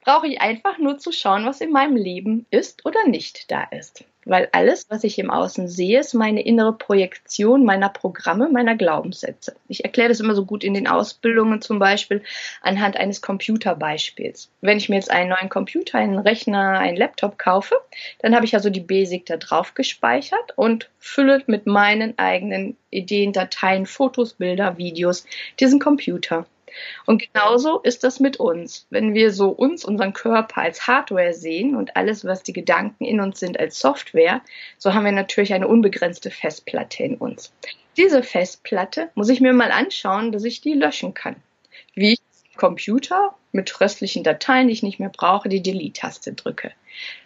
brauche 0.06 0.28
ich 0.28 0.40
einfach 0.40 0.78
nur 0.78 0.98
zu 0.98 1.10
schauen, 1.10 1.44
was 1.46 1.60
in 1.60 1.72
meinem 1.72 1.96
Leben 1.96 2.46
ist 2.50 2.86
oder 2.86 3.08
nicht 3.08 3.50
da 3.50 3.64
ist. 3.64 4.04
Weil 4.24 4.48
alles, 4.52 4.86
was 4.88 5.02
ich 5.02 5.18
im 5.18 5.30
Außen 5.30 5.68
sehe, 5.68 5.98
ist 6.00 6.14
meine 6.14 6.42
innere 6.42 6.72
Projektion 6.72 7.64
meiner 7.64 7.88
Programme, 7.88 8.48
meiner 8.48 8.76
Glaubenssätze. 8.76 9.56
Ich 9.66 9.84
erkläre 9.84 10.08
das 10.08 10.20
immer 10.20 10.36
so 10.36 10.44
gut 10.44 10.62
in 10.62 10.74
den 10.74 10.86
Ausbildungen 10.86 11.60
zum 11.60 11.80
Beispiel 11.80 12.22
anhand 12.60 12.96
eines 12.96 13.20
Computerbeispiels. 13.20 14.48
Wenn 14.60 14.78
ich 14.78 14.88
mir 14.88 14.96
jetzt 14.96 15.10
einen 15.10 15.30
neuen 15.30 15.48
Computer, 15.48 15.98
einen 15.98 16.18
Rechner, 16.18 16.78
einen 16.78 16.96
Laptop 16.96 17.36
kaufe, 17.36 17.74
dann 18.20 18.34
habe 18.34 18.44
ich 18.44 18.54
also 18.54 18.70
die 18.70 18.80
Basic 18.80 19.26
da 19.26 19.36
drauf 19.36 19.74
gespeichert 19.74 20.52
und 20.54 20.88
fülle 21.00 21.42
mit 21.48 21.66
meinen 21.66 22.16
eigenen 22.16 22.76
Ideen, 22.90 23.32
Dateien, 23.32 23.86
Fotos, 23.86 24.34
Bilder, 24.34 24.78
Videos 24.78 25.26
diesen 25.58 25.80
Computer. 25.80 26.46
Und 27.06 27.22
genauso 27.32 27.80
ist 27.80 28.04
das 28.04 28.20
mit 28.20 28.38
uns. 28.38 28.86
Wenn 28.90 29.14
wir 29.14 29.32
so 29.32 29.48
uns, 29.48 29.84
unseren 29.84 30.12
Körper 30.12 30.62
als 30.62 30.86
Hardware 30.86 31.32
sehen 31.32 31.76
und 31.76 31.96
alles, 31.96 32.24
was 32.24 32.42
die 32.42 32.52
Gedanken 32.52 33.04
in 33.04 33.20
uns 33.20 33.40
sind, 33.40 33.58
als 33.58 33.78
Software, 33.78 34.42
so 34.78 34.94
haben 34.94 35.04
wir 35.04 35.12
natürlich 35.12 35.54
eine 35.54 35.68
unbegrenzte 35.68 36.30
Festplatte 36.30 37.02
in 37.02 37.16
uns. 37.16 37.52
Diese 37.96 38.22
Festplatte 38.22 39.10
muss 39.14 39.28
ich 39.28 39.40
mir 39.40 39.52
mal 39.52 39.70
anschauen, 39.70 40.32
dass 40.32 40.44
ich 40.44 40.60
die 40.60 40.74
löschen 40.74 41.14
kann. 41.14 41.36
Wie 41.94 42.12
ich 42.12 42.25
Computer 42.56 43.34
mit 43.52 43.80
restlichen 43.80 44.22
Dateien, 44.22 44.68
die 44.68 44.74
ich 44.74 44.82
nicht 44.82 45.00
mehr 45.00 45.08
brauche, 45.08 45.48
die 45.48 45.62
Delete-Taste 45.62 46.34
drücke. 46.34 46.72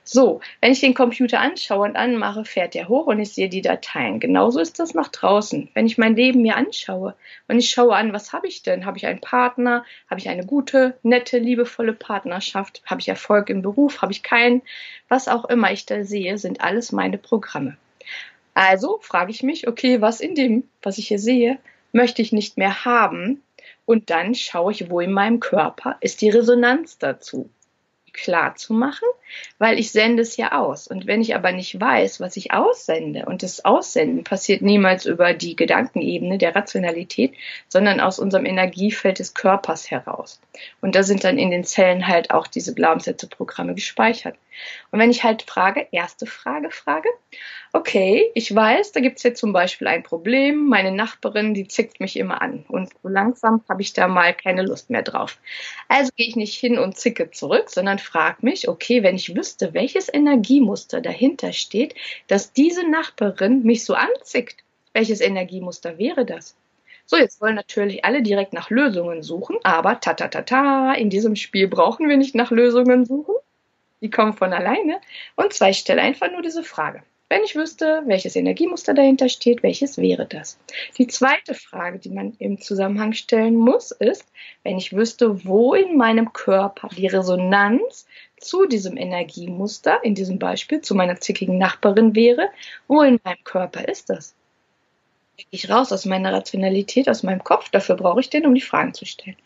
So, 0.04 0.40
wenn 0.60 0.72
ich 0.72 0.80
den 0.80 0.94
Computer 0.94 1.40
anschaue 1.40 1.86
und 1.86 1.96
anmache, 1.96 2.44
fährt 2.44 2.74
er 2.74 2.88
hoch 2.88 3.06
und 3.06 3.20
ich 3.20 3.32
sehe 3.32 3.48
die 3.48 3.62
Dateien. 3.62 4.18
Genauso 4.18 4.58
ist 4.58 4.78
das 4.78 4.94
nach 4.94 5.08
draußen. 5.08 5.68
Wenn 5.74 5.86
ich 5.86 5.98
mein 5.98 6.16
Leben 6.16 6.42
mir 6.42 6.56
anschaue 6.56 7.14
und 7.46 7.58
ich 7.58 7.70
schaue 7.70 7.94
an, 7.94 8.12
was 8.12 8.32
habe 8.32 8.48
ich 8.48 8.62
denn? 8.62 8.86
Habe 8.86 8.98
ich 8.98 9.06
einen 9.06 9.20
Partner? 9.20 9.84
Habe 10.08 10.20
ich 10.20 10.28
eine 10.28 10.44
gute, 10.44 10.98
nette, 11.02 11.38
liebevolle 11.38 11.92
Partnerschaft? 11.92 12.82
Habe 12.86 13.00
ich 13.00 13.08
Erfolg 13.08 13.50
im 13.50 13.62
Beruf? 13.62 14.02
Habe 14.02 14.12
ich 14.12 14.22
keinen? 14.22 14.62
Was 15.08 15.28
auch 15.28 15.44
immer 15.44 15.70
ich 15.72 15.86
da 15.86 16.02
sehe, 16.04 16.38
sind 16.38 16.60
alles 16.60 16.90
meine 16.90 17.18
Programme. 17.18 17.76
Also 18.54 18.98
frage 19.02 19.30
ich 19.30 19.42
mich, 19.42 19.68
okay, 19.68 20.00
was 20.00 20.20
in 20.20 20.34
dem, 20.34 20.64
was 20.82 20.98
ich 20.98 21.08
hier 21.08 21.20
sehe, 21.20 21.58
möchte 21.92 22.22
ich 22.22 22.32
nicht 22.32 22.56
mehr 22.56 22.84
haben? 22.84 23.42
Und 23.90 24.08
dann 24.08 24.36
schaue 24.36 24.70
ich, 24.70 24.88
wo 24.88 25.00
in 25.00 25.10
meinem 25.10 25.40
Körper 25.40 25.96
ist 26.00 26.20
die 26.20 26.30
Resonanz 26.30 26.98
dazu 26.98 27.50
klar 28.12 28.54
zu 28.54 28.72
machen, 28.72 29.08
weil 29.58 29.80
ich 29.80 29.90
sende 29.90 30.22
es 30.22 30.36
ja 30.36 30.52
aus. 30.52 30.86
Und 30.86 31.08
wenn 31.08 31.20
ich 31.20 31.34
aber 31.34 31.50
nicht 31.50 31.80
weiß, 31.80 32.20
was 32.20 32.36
ich 32.36 32.52
aussende, 32.52 33.24
und 33.26 33.42
das 33.42 33.64
Aussenden 33.64 34.22
passiert 34.22 34.62
niemals 34.62 35.06
über 35.06 35.34
die 35.34 35.56
Gedankenebene 35.56 36.38
der 36.38 36.54
Rationalität, 36.54 37.32
sondern 37.66 37.98
aus 37.98 38.20
unserem 38.20 38.46
Energiefeld 38.46 39.18
des 39.18 39.34
Körpers 39.34 39.90
heraus. 39.90 40.40
Und 40.80 40.94
da 40.94 41.02
sind 41.02 41.24
dann 41.24 41.36
in 41.36 41.50
den 41.50 41.64
Zellen 41.64 42.06
halt 42.06 42.30
auch 42.30 42.46
diese 42.46 42.74
Glaubenssätze-Programme 42.74 43.74
gespeichert. 43.74 44.36
Und 44.90 44.98
wenn 44.98 45.10
ich 45.10 45.24
halt 45.24 45.42
frage, 45.42 45.86
erste 45.92 46.26
Frage 46.26 46.70
frage, 46.70 47.08
okay, 47.72 48.30
ich 48.34 48.54
weiß, 48.54 48.92
da 48.92 49.00
gibt 49.00 49.18
es 49.18 49.22
jetzt 49.22 49.40
zum 49.40 49.52
Beispiel 49.52 49.86
ein 49.86 50.02
Problem, 50.02 50.66
meine 50.66 50.92
Nachbarin, 50.92 51.54
die 51.54 51.68
zickt 51.68 52.00
mich 52.00 52.16
immer 52.16 52.42
an 52.42 52.64
und 52.68 52.90
so 53.02 53.08
langsam 53.08 53.62
habe 53.68 53.82
ich 53.82 53.92
da 53.92 54.08
mal 54.08 54.34
keine 54.34 54.62
Lust 54.62 54.90
mehr 54.90 55.02
drauf. 55.02 55.38
Also 55.88 56.10
gehe 56.16 56.28
ich 56.28 56.36
nicht 56.36 56.58
hin 56.58 56.78
und 56.78 56.96
zicke 56.96 57.30
zurück, 57.30 57.70
sondern 57.70 57.98
frage 57.98 58.38
mich, 58.40 58.68
okay, 58.68 59.02
wenn 59.02 59.16
ich 59.16 59.36
wüsste, 59.36 59.74
welches 59.74 60.12
Energiemuster 60.12 61.00
dahinter 61.00 61.52
steht, 61.52 61.94
dass 62.26 62.52
diese 62.52 62.88
Nachbarin 62.88 63.62
mich 63.62 63.84
so 63.84 63.94
anzickt, 63.94 64.64
welches 64.92 65.20
Energiemuster 65.20 65.98
wäre 65.98 66.24
das? 66.24 66.56
So, 67.06 67.16
jetzt 67.16 67.40
wollen 67.40 67.56
natürlich 67.56 68.04
alle 68.04 68.22
direkt 68.22 68.52
nach 68.52 68.70
Lösungen 68.70 69.24
suchen, 69.24 69.56
aber 69.64 69.98
ta 69.98 70.14
ta 70.14 70.28
ta 70.28 70.42
ta, 70.42 70.92
in 70.94 71.10
diesem 71.10 71.34
Spiel 71.34 71.66
brauchen 71.66 72.08
wir 72.08 72.16
nicht 72.16 72.36
nach 72.36 72.52
Lösungen 72.52 73.04
suchen. 73.04 73.34
Die 74.00 74.10
kommen 74.10 74.32
von 74.32 74.52
alleine. 74.52 75.00
Und 75.36 75.52
zwar, 75.52 75.70
ich 75.70 75.78
stelle 75.78 76.02
einfach 76.02 76.30
nur 76.30 76.42
diese 76.42 76.62
Frage. 76.62 77.02
Wenn 77.32 77.44
ich 77.44 77.54
wüsste, 77.54 78.02
welches 78.06 78.34
Energiemuster 78.34 78.92
dahinter 78.92 79.28
steht, 79.28 79.62
welches 79.62 79.98
wäre 79.98 80.26
das? 80.26 80.58
Die 80.98 81.06
zweite 81.06 81.54
Frage, 81.54 82.00
die 82.00 82.10
man 82.10 82.34
im 82.40 82.60
Zusammenhang 82.60 83.12
stellen 83.12 83.54
muss, 83.54 83.92
ist, 83.92 84.26
wenn 84.64 84.78
ich 84.78 84.92
wüsste, 84.92 85.44
wo 85.44 85.74
in 85.74 85.96
meinem 85.96 86.32
Körper 86.32 86.88
die 86.88 87.06
Resonanz 87.06 88.08
zu 88.36 88.66
diesem 88.66 88.96
Energiemuster, 88.96 90.02
in 90.02 90.16
diesem 90.16 90.40
Beispiel 90.40 90.80
zu 90.80 90.96
meiner 90.96 91.20
zickigen 91.20 91.56
Nachbarin 91.56 92.16
wäre, 92.16 92.50
wo 92.88 93.02
in 93.02 93.20
meinem 93.22 93.44
Körper 93.44 93.86
ist 93.86 94.10
das? 94.10 94.34
Gehe 95.40 95.58
ich 95.60 95.70
raus 95.70 95.92
aus 95.92 96.06
meiner 96.06 96.32
Rationalität, 96.32 97.08
aus 97.08 97.22
meinem 97.22 97.44
Kopf. 97.44 97.68
Dafür 97.70 97.96
brauche 97.96 98.20
ich 98.20 98.30
den, 98.30 98.46
um 98.46 98.54
die 98.54 98.60
Fragen 98.60 98.94
zu 98.94 99.04
stellen. 99.04 99.36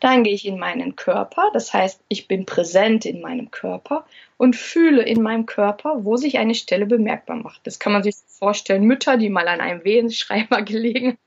Dann 0.00 0.24
gehe 0.24 0.34
ich 0.34 0.46
in 0.46 0.58
meinen 0.58 0.96
Körper. 0.96 1.50
Das 1.52 1.72
heißt, 1.72 2.02
ich 2.08 2.28
bin 2.28 2.46
präsent 2.46 3.04
in 3.06 3.20
meinem 3.20 3.50
Körper 3.50 4.06
und 4.36 4.56
fühle 4.56 5.02
in 5.02 5.22
meinem 5.22 5.46
Körper, 5.46 6.04
wo 6.04 6.16
sich 6.16 6.38
eine 6.38 6.54
Stelle 6.54 6.86
bemerkbar 6.86 7.36
macht. 7.36 7.66
Das 7.66 7.78
kann 7.78 7.92
man 7.92 8.02
sich 8.02 8.14
vorstellen. 8.26 8.84
Mütter, 8.84 9.16
die 9.16 9.28
mal 9.28 9.48
an 9.48 9.60
einem 9.60 9.84
Wehenschreiber 9.84 10.62
gelegen 10.62 11.18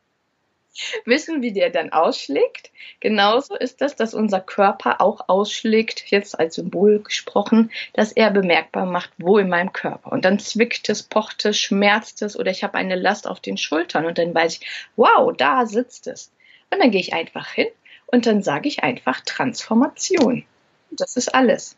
wissen, 1.06 1.42
wie 1.42 1.54
der 1.54 1.70
dann 1.70 1.92
ausschlägt. 1.92 2.72
Genauso 3.00 3.56
ist 3.56 3.82
das, 3.82 3.96
dass 3.96 4.14
unser 4.14 4.40
Körper 4.40 5.02
auch 5.02 5.28
ausschlägt, 5.28 6.06
jetzt 6.12 6.40
als 6.40 6.56
Symbol 6.56 7.00
gesprochen, 7.00 7.72
dass 7.94 8.12
er 8.12 8.32
bemerkbar 8.32 8.86
macht, 8.86 9.12
wo 9.18 9.38
in 9.38 9.50
meinem 9.50 9.74
Körper. 9.74 10.12
Und 10.12 10.26
dann 10.26 10.40
zwickt 10.40 10.90
es, 10.90 11.04
pocht 11.04 11.46
es, 11.46 11.58
schmerzt 11.58 12.22
es 12.22 12.38
oder 12.38 12.52
ich 12.52 12.64
habe 12.64 12.76
eine 12.76 12.96
Last 12.96 13.28
auf 13.28 13.40
den 13.40 13.58
Schultern 13.58 14.06
und 14.06 14.18
dann 14.18 14.34
weiß 14.34 14.60
ich, 14.60 14.68
wow, 14.96 15.34
da 15.36 15.66
sitzt 15.66 16.08
es. 16.08 16.32
Und 16.72 16.82
dann 16.82 16.92
gehe 16.92 17.02
ich 17.02 17.14
einfach 17.14 17.50
hin 17.50 17.68
und 18.08 18.26
dann 18.26 18.42
sage 18.44 18.68
ich 18.68 18.84
einfach 18.84 19.22
Transformation. 19.22 20.46
Das 20.92 21.18
ist 21.18 21.34
alles. 21.34 21.76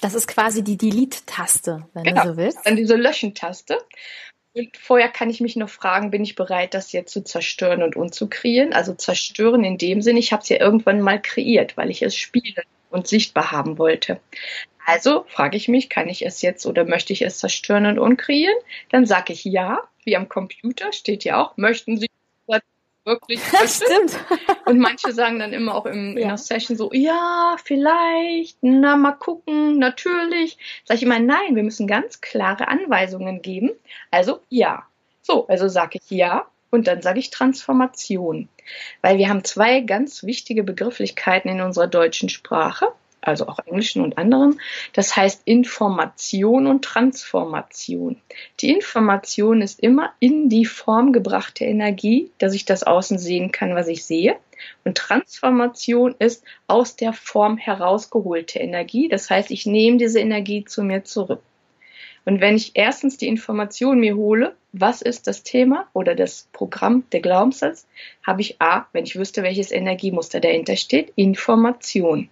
Das 0.00 0.14
ist 0.14 0.28
quasi 0.28 0.62
die 0.62 0.76
Delete-Taste, 0.76 1.86
wenn 1.94 2.04
genau. 2.04 2.22
du 2.22 2.28
so 2.30 2.36
willst. 2.36 2.58
Dann 2.64 2.76
diese 2.76 2.96
Löschen-Taste. 2.96 3.78
Und 4.56 4.74
vorher 4.78 5.10
kann 5.10 5.28
ich 5.28 5.42
mich 5.42 5.54
noch 5.56 5.68
fragen, 5.68 6.10
bin 6.10 6.24
ich 6.24 6.34
bereit, 6.34 6.72
das 6.72 6.92
jetzt 6.92 7.12
zu 7.12 7.22
zerstören 7.22 7.82
und 7.82 7.94
umzukreieren? 7.94 8.72
Also 8.72 8.94
zerstören 8.94 9.64
in 9.64 9.76
dem 9.76 10.00
Sinne, 10.00 10.18
ich 10.18 10.32
habe 10.32 10.42
es 10.42 10.48
ja 10.48 10.58
irgendwann 10.58 11.02
mal 11.02 11.20
kreiert, 11.20 11.76
weil 11.76 11.90
ich 11.90 12.00
es 12.00 12.16
spielen 12.16 12.64
und 12.88 13.06
sichtbar 13.06 13.52
haben 13.52 13.76
wollte. 13.76 14.18
Also 14.86 15.26
frage 15.28 15.58
ich 15.58 15.68
mich, 15.68 15.90
kann 15.90 16.08
ich 16.08 16.24
es 16.24 16.40
jetzt 16.40 16.64
oder 16.64 16.84
möchte 16.86 17.12
ich 17.12 17.20
es 17.20 17.38
zerstören 17.38 17.84
und 17.84 17.98
unkreieren? 17.98 18.56
Dann 18.88 19.04
sage 19.04 19.34
ich 19.34 19.44
ja, 19.44 19.82
wie 20.04 20.16
am 20.16 20.30
Computer 20.30 20.90
steht 20.90 21.24
ja 21.24 21.42
auch, 21.42 21.58
möchten 21.58 21.98
Sie 21.98 22.06
wirklich. 23.06 23.40
Das 23.52 23.76
stimmt. 23.76 24.18
Und 24.66 24.78
manche 24.78 25.12
sagen 25.12 25.38
dann 25.38 25.52
immer 25.52 25.74
auch 25.74 25.86
im, 25.86 26.16
ja. 26.16 26.22
in 26.22 26.28
der 26.28 26.36
Session 26.36 26.76
so, 26.76 26.92
ja, 26.92 27.56
vielleicht, 27.64 28.58
na, 28.60 28.96
mal 28.96 29.12
gucken, 29.12 29.78
natürlich. 29.78 30.58
Sag 30.84 30.96
ich 30.98 31.02
immer, 31.04 31.18
nein, 31.18 31.54
wir 31.54 31.62
müssen 31.62 31.86
ganz 31.86 32.20
klare 32.20 32.68
Anweisungen 32.68 33.40
geben. 33.40 33.70
Also 34.10 34.40
ja. 34.50 34.84
So, 35.22 35.46
also 35.48 35.68
sage 35.68 35.98
ich 36.02 36.10
ja 36.10 36.46
und 36.70 36.86
dann 36.86 37.02
sage 37.02 37.18
ich 37.18 37.30
Transformation. 37.30 38.48
Weil 39.00 39.18
wir 39.18 39.28
haben 39.28 39.44
zwei 39.44 39.80
ganz 39.80 40.24
wichtige 40.24 40.62
Begrifflichkeiten 40.62 41.50
in 41.50 41.60
unserer 41.60 41.86
deutschen 41.86 42.28
Sprache 42.28 42.92
also 43.26 43.48
auch 43.48 43.58
Englischen 43.66 44.02
und 44.02 44.18
anderen. 44.18 44.60
Das 44.92 45.16
heißt 45.16 45.42
Information 45.44 46.66
und 46.66 46.84
Transformation. 46.84 48.16
Die 48.60 48.70
Information 48.70 49.62
ist 49.62 49.80
immer 49.80 50.12
in 50.20 50.48
die 50.48 50.64
Form 50.64 51.12
gebrachte 51.12 51.64
Energie, 51.64 52.30
dass 52.38 52.54
ich 52.54 52.64
das 52.64 52.84
außen 52.84 53.18
sehen 53.18 53.52
kann, 53.52 53.74
was 53.74 53.88
ich 53.88 54.04
sehe. 54.04 54.36
Und 54.84 54.96
Transformation 54.96 56.14
ist 56.18 56.44
aus 56.66 56.96
der 56.96 57.12
Form 57.12 57.58
herausgeholte 57.58 58.58
Energie. 58.58 59.08
Das 59.08 59.28
heißt, 59.28 59.50
ich 59.50 59.66
nehme 59.66 59.98
diese 59.98 60.20
Energie 60.20 60.64
zu 60.64 60.82
mir 60.82 61.04
zurück. 61.04 61.42
Und 62.24 62.40
wenn 62.40 62.56
ich 62.56 62.72
erstens 62.74 63.16
die 63.18 63.28
Information 63.28 64.00
mir 64.00 64.16
hole, 64.16 64.56
was 64.72 65.00
ist 65.00 65.28
das 65.28 65.44
Thema 65.44 65.86
oder 65.92 66.14
das 66.14 66.48
Programm, 66.52 67.04
der 67.12 67.20
Glaubenssatz, 67.20 67.86
habe 68.26 68.40
ich 68.40 68.60
A, 68.60 68.86
wenn 68.92 69.04
ich 69.04 69.16
wüsste, 69.16 69.44
welches 69.44 69.70
Energiemuster 69.70 70.40
dahinter 70.40 70.76
steht, 70.76 71.12
Information. 71.14 72.28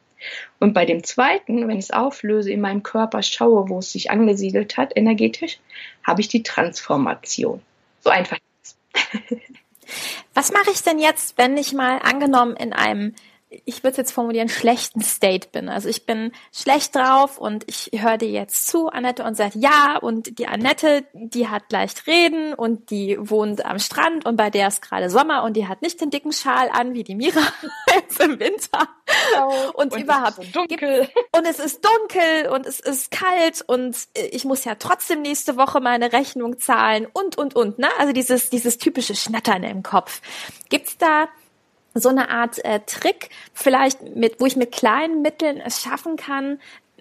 Und 0.58 0.72
bei 0.72 0.84
dem 0.84 1.04
zweiten, 1.04 1.68
wenn 1.68 1.78
ich 1.78 1.86
es 1.86 1.90
auflöse, 1.90 2.50
in 2.50 2.60
meinem 2.60 2.82
Körper 2.82 3.22
schaue, 3.22 3.68
wo 3.68 3.78
es 3.78 3.92
sich 3.92 4.10
angesiedelt 4.10 4.76
hat, 4.76 4.96
energetisch, 4.96 5.58
habe 6.02 6.20
ich 6.20 6.28
die 6.28 6.42
Transformation. 6.42 7.60
So 8.00 8.10
einfach. 8.10 8.38
Was 10.34 10.52
mache 10.52 10.70
ich 10.72 10.82
denn 10.82 10.98
jetzt, 10.98 11.38
wenn 11.38 11.56
ich 11.56 11.72
mal 11.72 11.98
angenommen 11.98 12.56
in 12.56 12.72
einem 12.72 13.14
ich 13.64 13.82
würde 13.82 13.92
es 13.92 13.96
jetzt 13.96 14.12
formulieren, 14.12 14.48
schlechten 14.48 15.00
State 15.00 15.48
bin. 15.52 15.68
Also 15.68 15.88
ich 15.88 16.06
bin 16.06 16.32
schlecht 16.52 16.94
drauf 16.94 17.38
und 17.38 17.64
ich 17.66 17.90
höre 17.94 18.18
dir 18.18 18.30
jetzt 18.30 18.66
zu, 18.66 18.88
Annette, 18.88 19.24
und 19.24 19.36
sagt 19.36 19.54
ja, 19.54 19.98
und 19.98 20.38
die 20.38 20.46
Annette, 20.46 21.04
die 21.12 21.48
hat 21.48 21.70
leicht 21.70 22.06
reden 22.06 22.54
und 22.54 22.90
die 22.90 23.16
wohnt 23.18 23.64
am 23.64 23.78
Strand 23.78 24.26
und 24.26 24.36
bei 24.36 24.50
der 24.50 24.68
ist 24.68 24.82
gerade 24.82 25.10
Sommer 25.10 25.42
und 25.44 25.56
die 25.56 25.68
hat 25.68 25.82
nicht 25.82 26.00
den 26.00 26.10
dicken 26.10 26.32
Schal 26.32 26.68
an 26.72 26.94
wie 26.94 27.04
die 27.04 27.14
Mira 27.14 27.40
jetzt 27.94 28.20
im 28.20 28.38
Winter. 28.38 28.88
Oh, 29.38 29.70
und, 29.74 29.92
und 29.92 30.02
überhaupt. 30.02 30.38
Es 30.38 30.52
dunkel. 30.52 31.08
Und 31.32 31.46
es 31.46 31.58
ist 31.58 31.84
dunkel 31.84 32.48
und 32.50 32.66
es 32.66 32.80
ist 32.80 33.10
kalt 33.10 33.62
und 33.66 33.96
ich 34.14 34.44
muss 34.44 34.64
ja 34.64 34.74
trotzdem 34.76 35.22
nächste 35.22 35.56
Woche 35.56 35.80
meine 35.80 36.12
Rechnung 36.12 36.58
zahlen 36.58 37.06
und, 37.12 37.36
und, 37.36 37.54
und, 37.54 37.78
ne? 37.78 37.88
Also 37.98 38.12
dieses, 38.12 38.50
dieses 38.50 38.78
typische 38.78 39.14
Schnattern 39.14 39.62
im 39.62 39.82
Kopf. 39.82 40.20
Gibt's 40.68 40.96
da 40.96 41.28
so 41.94 42.08
eine 42.08 42.28
Art 42.28 42.64
äh, 42.64 42.80
Trick, 42.80 43.30
vielleicht 43.52 44.02
mit, 44.16 44.40
wo 44.40 44.46
ich 44.46 44.56
mit 44.56 44.72
kleinen 44.72 45.22
Mitteln 45.22 45.60
es 45.60 45.80
schaffen 45.80 46.16
kann, 46.16 46.58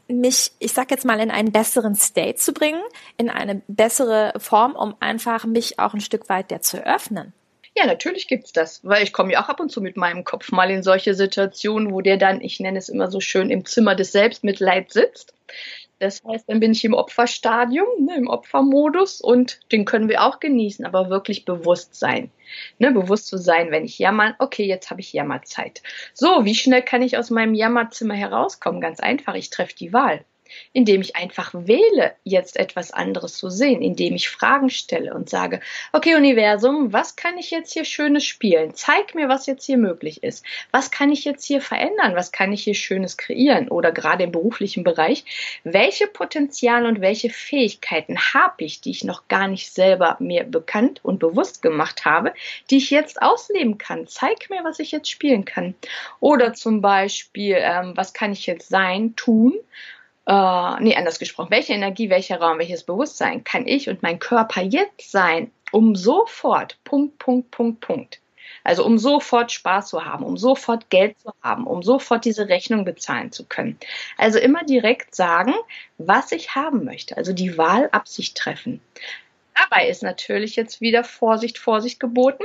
mich, 0.08 0.52
ich 0.60 0.74
sag 0.74 0.92
jetzt 0.92 1.06
mal, 1.06 1.20
in 1.20 1.32
einen 1.32 1.52
besseren 1.52 1.96
State 1.96 2.36
zu 2.36 2.54
bringen, 2.54 2.82
in 3.18 3.30
eine 3.30 3.62
bessere 3.68 4.34
Form, 4.38 4.76
um 4.76 4.96
einfach 5.00 5.46
mich 5.46 5.80
auch 5.80 5.94
ein 5.94 6.02
Stück 6.02 6.30
weit 6.30 6.52
der 6.52 6.62
zu 6.62 6.86
öffnen. 6.86 7.34
Ja, 7.76 7.88
natürlich 7.88 8.28
gibt's 8.28 8.54
das, 8.54 8.82
weil 8.84 9.04
ich 9.04 9.14
komme 9.14 9.34
ja 9.34 9.44
auch 9.44 9.50
ab 9.50 9.60
und 9.60 9.72
zu 9.72 9.82
mit 9.82 9.98
meinem 9.98 10.24
Kopf 10.24 10.52
mal 10.52 10.70
in 10.70 10.84
solche 10.84 11.16
Situationen, 11.16 11.92
wo 11.92 12.02
der 12.02 12.18
dann, 12.18 12.40
ich 12.42 12.60
nenne 12.60 12.78
es 12.78 12.88
immer 12.88 13.10
so 13.10 13.20
schön, 13.20 13.50
im 13.50 13.66
Zimmer 13.66 13.96
des 13.96 14.12
Selbstmitleids 14.12 14.94
sitzt. 14.94 15.34
Das 15.98 16.22
heißt, 16.24 16.50
dann 16.50 16.60
bin 16.60 16.74
ich 16.74 16.84
im 16.84 16.94
Opferstadium, 16.94 17.88
ne, 18.06 18.16
im 18.16 18.28
Opfermodus 18.28 19.22
und 19.22 19.60
den 19.72 19.86
können 19.86 20.10
wir 20.10 20.24
auch 20.24 20.40
genießen, 20.40 20.86
aber 20.86 21.10
wirklich 21.10 21.46
bewusst 21.46 21.96
sein. 21.96 22.30
Ne, 22.78 22.92
bewusst 22.92 23.28
zu 23.28 23.38
sein, 23.38 23.72
wenn 23.72 23.86
ich 23.86 23.98
jammer, 23.98 24.36
okay, 24.40 24.66
jetzt 24.66 24.92
habe 24.92 25.02
ich 25.02 25.14
Jammerzeit. 25.14 25.82
So, 26.14 26.46
wie 26.46 26.56
schnell 26.56 26.84
kann 26.84 27.02
ich 27.02 27.18
aus 27.18 27.30
meinem 27.32 27.56
Jammerzimmer 27.56 28.16
herauskommen? 28.16 28.82
Ganz 28.82 29.00
einfach, 29.00 29.34
ich 29.36 29.50
treffe 29.50 29.76
die 29.76 29.94
Wahl 29.94 30.24
indem 30.74 31.02
ich 31.02 31.16
einfach 31.16 31.52
wähle, 31.54 32.13
jetzt 32.24 32.58
etwas 32.58 32.92
anderes 32.92 33.38
zu 33.38 33.50
sehen, 33.50 33.82
indem 33.82 34.16
ich 34.16 34.30
Fragen 34.30 34.70
stelle 34.70 35.13
und 35.13 35.30
sage, 35.30 35.62
okay 35.92 36.16
Universum, 36.16 36.94
was 36.94 37.16
kann 37.16 37.38
ich 37.38 37.52
jetzt 37.52 37.74
hier 37.74 37.86
Schönes 37.86 38.26
spielen? 38.26 38.74
Zeig 38.74 39.16
mir, 39.16 39.30
was 39.30 39.46
jetzt 39.46 39.66
hier 39.66 39.78
möglich 39.78 40.24
ist. 40.24 40.46
Was 40.72 40.92
kann 40.92 41.12
ich 41.12 41.26
jetzt 41.26 41.46
hier 41.46 41.62
verändern? 41.62 42.16
Was 42.16 42.32
kann 42.32 42.52
ich 42.52 42.63
hier 42.63 42.76
Schönes 42.76 43.18
kreieren? 43.18 43.70
Oder 43.70 43.92
gerade 43.92 44.24
im 44.24 44.32
beruflichen 44.32 44.84
Bereich, 44.84 45.26
welche 45.63 46.08
Potenziale 46.08 46.88
und 46.88 47.02
welche 47.02 47.30
Fähigkeiten 47.30 48.18
habe 48.34 48.63
ich, 48.63 48.82
die 48.82 48.92
ich 48.92 49.04
noch 49.04 49.28
gar 49.28 49.48
nicht 49.48 49.72
selber 49.72 50.18
mir 50.20 50.44
bekannt 50.44 51.00
und 51.04 51.20
bewusst 51.20 51.62
gemacht 51.62 52.06
habe, 52.06 52.34
die 52.70 52.78
ich 52.78 52.89
jetzt 52.89 53.22
ausleben 53.22 53.78
kann? 53.78 54.08
Zeig 54.08 54.50
mir, 54.50 54.63
was 54.63 54.80
ich 54.80 54.92
jetzt 54.92 55.10
spielen 55.10 55.46
kann. 55.46 55.76
Oder 56.20 56.54
zum 56.54 56.82
Beispiel, 56.82 57.58
ähm, 57.60 57.94
was 57.96 58.13
kann 58.13 58.32
ich 58.32 58.46
jetzt 58.46 58.70
sein, 58.70 59.16
tun? 59.16 59.54
Äh, 60.26 60.80
nee, 60.80 60.96
anders 60.96 61.20
gesprochen, 61.20 61.52
welche 61.52 61.74
Energie, 61.74 62.10
welcher 62.10 62.40
Raum, 62.40 62.60
welches 62.60 62.84
Bewusstsein 62.84 63.44
kann 63.44 63.68
ich 63.68 63.90
und 63.90 64.04
mein 64.04 64.20
Körper 64.20 64.62
jetzt 64.62 65.12
sein, 65.12 65.52
um 65.72 65.96
sofort, 65.96 66.78
Punkt, 66.84 67.18
Punkt, 67.20 67.52
Punkt, 67.52 67.82
Punkt. 67.82 68.20
Also 68.64 68.86
um 68.86 68.98
sofort 68.98 69.52
Spaß 69.52 69.90
zu 69.90 70.06
haben, 70.06 70.24
um 70.24 70.38
sofort 70.38 70.90
Geld 70.90 71.20
zu 71.20 71.32
haben, 71.42 71.68
um 71.68 71.84
sofort 71.84 72.24
diese 72.24 72.48
Rechnung 72.48 72.86
bezahlen 72.86 73.32
zu 73.32 73.46
können. 73.46 73.78
Also 74.18 74.40
immer 74.40 74.64
direkt 74.64 75.16
sagen, 75.16 75.54
was 75.98 76.32
ich 76.32 76.56
haben 76.56 76.86
möchte. 76.86 77.18
Also 77.18 77.34
die 77.34 77.58
Wahlabsicht 77.58 78.38
treffen. 78.38 78.80
Dabei 79.56 79.90
ist 79.90 80.04
natürlich 80.04 80.56
jetzt 80.56 80.80
wieder 80.80 81.04
Vorsicht, 81.04 81.58
Vorsicht 81.58 82.00
geboten. 82.00 82.44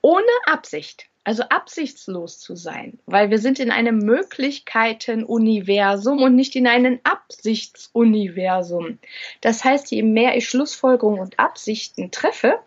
Ohne 0.00 0.26
Absicht 0.46 1.07
also 1.24 1.44
absichtslos 1.44 2.40
zu 2.40 2.56
sein, 2.56 2.98
weil 3.06 3.30
wir 3.30 3.38
sind 3.38 3.58
in 3.58 3.70
einem 3.70 3.98
Möglichkeitenuniversum 3.98 6.22
und 6.22 6.34
nicht 6.34 6.56
in 6.56 6.66
einem 6.66 7.00
Absichtsuniversum. 7.04 8.98
Das 9.40 9.64
heißt, 9.64 9.90
je 9.90 10.02
mehr 10.02 10.36
ich 10.36 10.48
Schlussfolgerungen 10.48 11.20
und 11.20 11.38
Absichten 11.38 12.10
treffe, 12.10 12.58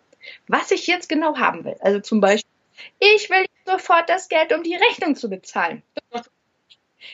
was 0.46 0.70
ich 0.70 0.86
jetzt 0.86 1.08
genau 1.08 1.36
haben 1.36 1.64
will. 1.64 1.76
Also 1.80 1.98
zum 2.00 2.20
Beispiel, 2.20 2.48
ich 3.00 3.28
will 3.30 3.46
sofort 3.66 4.08
das 4.08 4.28
Geld, 4.28 4.52
um 4.52 4.62
die 4.62 4.76
Rechnung 4.76 5.16
zu 5.16 5.28
bezahlen. 5.28 5.82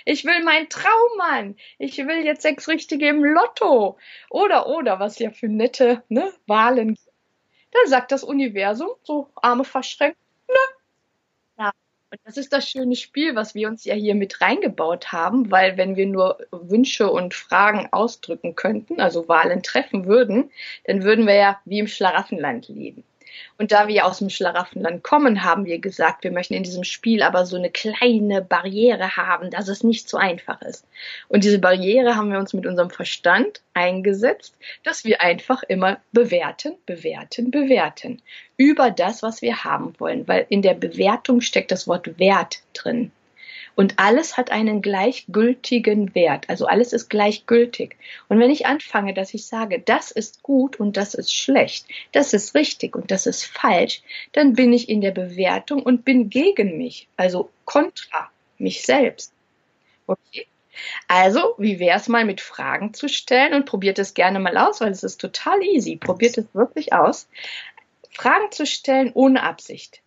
Ich 0.05 0.24
will 0.24 0.42
meinen 0.44 0.68
Traum 0.68 1.16
machen. 1.16 1.57
Ich 1.79 1.98
will 1.98 2.24
jetzt 2.24 2.42
sechs 2.42 2.68
Richtige 2.68 3.09
im 3.09 3.24
Lotto. 3.24 3.98
Oder, 4.31 4.66
oder, 4.66 5.01
was 5.01 5.18
ja 5.18 5.31
für 5.31 5.48
nette 5.48 6.03
ne, 6.09 6.33
Wahlen 6.46 6.94
gibt. 6.94 7.09
Dann 7.72 7.87
sagt 7.87 8.12
das 8.12 8.24
Universum, 8.24 8.88
so 9.03 9.31
Arme 9.35 9.64
verschränkt, 9.64 10.18
ne, 10.48 10.55
und 12.11 12.21
das 12.25 12.37
ist 12.37 12.53
das 12.53 12.68
schöne 12.68 12.97
Spiel, 12.97 13.35
was 13.35 13.55
wir 13.55 13.68
uns 13.68 13.85
ja 13.85 13.94
hier 13.94 14.14
mit 14.14 14.40
reingebaut 14.40 15.12
haben, 15.12 15.51
weil 15.51 15.77
wenn 15.77 15.97
wir 15.97 16.07
nur 16.07 16.38
Wünsche 16.51 17.11
und 17.11 17.35
Fragen 17.35 17.88
ausdrücken 17.92 18.55
könnten, 18.55 19.01
also 19.01 19.29
Wahlen 19.29 19.62
treffen 19.62 20.07
würden, 20.07 20.51
dann 20.85 21.03
würden 21.03 21.27
wir 21.27 21.35
ja 21.35 21.61
wie 21.64 21.79
im 21.81 21.87
Schlaraffenland 21.87 22.68
leben. 22.68 23.05
Und 23.57 23.72
da 23.72 23.88
wir 23.88 24.07
aus 24.07 24.18
dem 24.18 24.31
Schlaraffenland 24.31 25.03
kommen, 25.03 25.44
haben 25.44 25.64
wir 25.64 25.79
gesagt, 25.79 26.24
wir 26.24 26.31
möchten 26.31 26.55
in 26.55 26.62
diesem 26.62 26.85
Spiel 26.85 27.22
aber 27.22 27.46
so 27.46 27.57
eine 27.57 27.70
kleine 27.70 28.42
Barriere 28.42 29.16
haben, 29.16 29.51
dass 29.51 29.68
es 29.68 29.83
nicht 29.83 30.09
so 30.09 30.16
einfach 30.16 30.62
ist. 30.62 30.87
Und 31.29 31.44
diese 31.44 31.59
Barriere 31.59 32.16
haben 32.16 32.31
wir 32.31 32.38
uns 32.38 32.53
mit 32.53 32.66
unserem 32.66 32.90
Verstand 32.90 33.61
eingesetzt, 33.74 34.57
dass 34.85 35.05
wir 35.05 35.20
einfach 35.20 35.62
immer 35.62 35.98
bewerten, 36.12 36.74
bewerten, 36.87 37.51
bewerten 37.51 38.22
über 38.57 38.90
das, 38.90 39.22
was 39.22 39.42
wir 39.42 39.64
haben 39.64 39.94
wollen, 39.98 40.27
weil 40.27 40.46
in 40.48 40.62
der 40.62 40.74
Bewertung 40.74 41.40
steckt 41.40 41.70
das 41.70 41.87
Wort 41.87 42.18
Wert 42.18 42.61
drin. 42.74 43.12
Und 43.79 44.01
alles 44.01 44.37
hat 44.37 44.51
einen 44.51 44.83
gleichgültigen 44.83 46.12
Wert. 46.17 46.49
Also 46.49 46.67
alles 46.67 46.93
ist 46.93 47.09
gleichgültig. 47.09 47.95
Und 48.29 48.41
wenn 48.41 48.51
ich 48.51 48.67
anfange, 48.67 49.14
dass 49.14 49.35
ich 49.35 49.47
sage, 49.47 49.79
das 49.79 50.11
ist 50.11 50.43
gut 50.43 50.81
und 50.81 50.97
das 50.97 51.14
ist 51.14 51.33
schlecht, 51.33 51.87
das 52.11 52.33
ist 52.33 52.57
richtig 52.57 52.97
und 52.97 53.12
das 53.12 53.27
ist 53.27 53.45
falsch, 53.45 54.03
dann 54.33 54.55
bin 54.55 54.73
ich 54.73 54.88
in 54.88 55.01
der 55.01 55.12
Bewertung 55.12 55.81
und 55.81 56.05
bin 56.05 56.29
gegen 56.29 56.77
mich. 56.77 57.07
Also 57.17 57.51
kontra 57.67 58.29
mich 58.59 58.83
selbst. 58.83 59.33
Okay. 60.09 60.49
Also, 61.07 61.55
wie 61.59 61.79
wäre 61.79 61.99
es 61.99 62.09
mal 62.09 62.25
mit 62.25 62.41
Fragen 62.41 62.95
zu 62.95 63.09
stellen 63.09 63.55
und 63.55 63.64
probiert 63.64 64.01
es 64.01 64.12
gerne 64.12 64.41
mal 64.41 64.57
aus, 64.57 64.81
weil 64.81 64.91
es 64.91 65.05
ist 65.05 65.21
total 65.21 65.62
easy. 65.62 65.95
Probiert 65.95 66.37
es 66.37 66.53
wirklich 66.53 66.93
aus. 66.93 67.29
Fragen 68.11 68.51
zu 68.51 68.67
stellen 68.67 69.12
ohne 69.14 69.45
Absicht. 69.45 70.01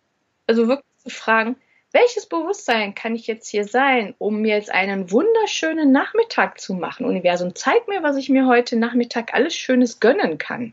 Also 0.46 0.68
wirklich 0.68 0.84
zu 0.98 1.08
fragen, 1.08 1.56
welches 1.92 2.24
Bewusstsein 2.24 2.94
kann 2.94 3.14
ich 3.14 3.26
jetzt 3.26 3.48
hier 3.48 3.64
sein, 3.64 4.14
um 4.18 4.40
mir 4.40 4.56
jetzt 4.56 4.70
einen 4.70 5.10
wunderschönen 5.10 5.92
Nachmittag 5.92 6.58
zu 6.58 6.72
machen? 6.72 7.04
Universum, 7.04 7.54
zeig 7.54 7.86
mir, 7.86 8.02
was 8.02 8.16
ich 8.16 8.30
mir 8.30 8.46
heute 8.46 8.76
Nachmittag 8.76 9.34
alles 9.34 9.54
Schönes 9.54 10.00
gönnen 10.00 10.38
kann. 10.38 10.72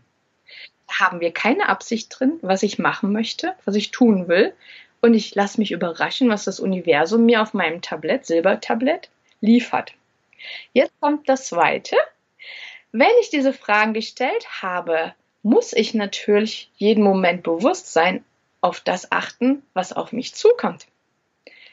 Da 0.88 1.06
haben 1.06 1.20
wir 1.20 1.32
keine 1.32 1.68
Absicht 1.68 2.08
drin, 2.18 2.40
was 2.42 2.64
ich 2.64 2.80
machen 2.80 3.12
möchte, 3.12 3.54
was 3.66 3.76
ich 3.76 3.92
tun 3.92 4.30
will. 4.30 4.54
Und 5.02 5.14
ich 5.14 5.36
lasse 5.36 5.60
mich 5.60 5.72
überraschen, 5.72 6.30
was 6.30 6.46
das 6.46 6.60
Universum 6.60 7.26
mir 7.26 7.42
auf 7.42 7.54
meinem 7.54 7.82
Tablett, 7.82 8.26
Silbertablett, 8.26 9.10
liefert. 9.42 9.94
Jetzt 10.74 10.94
kommt 11.02 11.28
das 11.28 11.48
zweite. 11.48 11.98
Wenn 12.92 13.12
ich 13.22 13.30
diese 13.30 13.54
Fragen 13.54 13.94
gestellt 13.94 14.62
habe, 14.62 15.14
muss 15.44 15.74
ich 15.74 15.94
natürlich 15.94 16.70
jeden 16.78 17.04
Moment 17.04 17.44
bewusst 17.44 17.92
sein, 17.92 18.24
auf 18.62 18.80
das 18.80 19.12
achten, 19.12 19.64
was 19.74 19.94
auf 19.94 20.12
mich 20.12 20.34
zukommt 20.34 20.86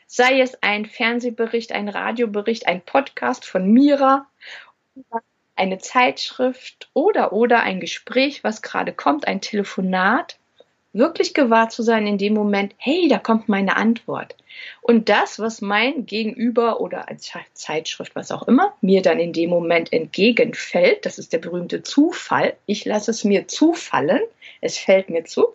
sei 0.07 0.41
es 0.41 0.63
ein 0.63 0.87
Fernsehbericht, 0.87 1.73
ein 1.73 1.89
Radiobericht, 1.89 2.67
ein 2.67 2.81
Podcast 2.81 3.45
von 3.45 3.71
Mira, 3.71 4.27
eine 5.57 5.79
Zeitschrift 5.79 6.89
oder 6.93 7.33
oder 7.33 7.63
ein 7.63 7.81
Gespräch, 7.81 8.45
was 8.45 8.63
gerade 8.63 8.93
kommt, 8.93 9.27
ein 9.27 9.41
Telefonat, 9.41 10.39
wirklich 10.93 11.35
gewahr 11.35 11.69
zu 11.69 11.83
sein 11.83 12.07
in 12.07 12.19
dem 12.19 12.35
Moment, 12.35 12.75
hey, 12.79 13.09
da 13.09 13.19
kommt 13.19 13.49
meine 13.49 13.77
Antwort. 13.77 14.35
Und 14.81 15.09
das, 15.09 15.39
was 15.39 15.61
mein 15.61 16.07
Gegenüber 16.07 16.81
oder 16.81 17.09
als 17.09 17.31
Zeitschrift, 17.53 18.17
was 18.17 18.31
auch 18.31 18.49
immer, 18.49 18.75
mir 18.81 19.03
dann 19.03 19.19
in 19.19 19.33
dem 19.33 19.51
Moment 19.51 19.93
entgegenfällt, 19.93 21.05
das 21.05 21.19
ist 21.19 21.33
der 21.33 21.39
berühmte 21.39 21.83
Zufall, 21.83 22.57
ich 22.65 22.85
lasse 22.85 23.11
es 23.11 23.25
mir 23.25 23.49
zufallen, 23.49 24.21
es 24.61 24.79
fällt 24.79 25.11
mir 25.11 25.25
zu, 25.25 25.49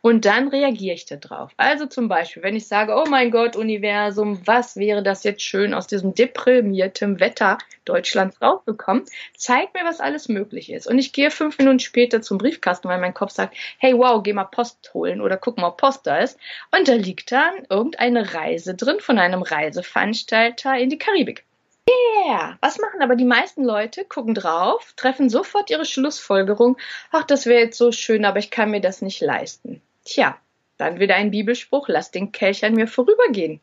und 0.00 0.24
dann 0.24 0.48
reagiere 0.48 0.94
ich 0.94 1.06
darauf. 1.06 1.52
Also 1.56 1.86
zum 1.86 2.08
Beispiel, 2.08 2.42
wenn 2.42 2.56
ich 2.56 2.66
sage, 2.66 2.94
oh 2.94 3.08
mein 3.08 3.30
Gott, 3.30 3.56
Universum, 3.56 4.40
was 4.46 4.76
wäre 4.76 5.02
das 5.02 5.24
jetzt 5.24 5.42
schön, 5.42 5.74
aus 5.74 5.86
diesem 5.86 6.14
deprimierten 6.14 7.20
Wetter 7.20 7.58
Deutschlands 7.84 8.40
rauszukommen, 8.42 9.04
zeig 9.36 9.74
mir, 9.74 9.84
was 9.84 10.00
alles 10.00 10.28
möglich 10.28 10.70
ist. 10.70 10.86
Und 10.86 10.98
ich 10.98 11.12
gehe 11.12 11.30
fünf 11.30 11.58
Minuten 11.58 11.80
später 11.80 12.22
zum 12.22 12.38
Briefkasten, 12.38 12.88
weil 12.88 13.00
mein 13.00 13.14
Kopf 13.14 13.32
sagt, 13.32 13.56
hey 13.78 13.96
wow, 13.96 14.22
geh 14.22 14.32
mal 14.32 14.44
Post 14.44 14.92
holen 14.94 15.20
oder 15.20 15.36
guck 15.36 15.58
mal, 15.58 15.68
ob 15.68 15.78
Post 15.78 16.06
da 16.06 16.18
ist. 16.18 16.38
Und 16.76 16.88
da 16.88 16.94
liegt 16.94 17.32
dann 17.32 17.66
irgendeine 17.70 18.34
Reise 18.34 18.74
drin 18.74 19.00
von 19.00 19.18
einem 19.18 19.42
Reiseveranstalter 19.42 20.76
in 20.78 20.90
die 20.90 20.98
Karibik. 20.98 21.47
Yeah! 21.88 22.58
Was 22.60 22.78
machen 22.78 23.02
aber 23.02 23.16
die 23.16 23.24
meisten 23.24 23.64
Leute? 23.64 24.04
Gucken 24.04 24.34
drauf, 24.34 24.92
treffen 24.96 25.30
sofort 25.30 25.70
ihre 25.70 25.84
Schlussfolgerung. 25.84 26.76
Ach, 27.10 27.24
das 27.24 27.46
wäre 27.46 27.62
jetzt 27.62 27.78
so 27.78 27.92
schön, 27.92 28.24
aber 28.24 28.38
ich 28.38 28.50
kann 28.50 28.70
mir 28.70 28.80
das 28.80 29.02
nicht 29.02 29.20
leisten. 29.20 29.80
Tja, 30.04 30.38
dann 30.76 31.00
wieder 31.00 31.16
ein 31.16 31.30
Bibelspruch, 31.30 31.88
lass 31.88 32.10
den 32.10 32.32
Kelch 32.32 32.64
an 32.64 32.74
mir 32.74 32.86
vorübergehen. 32.86 33.60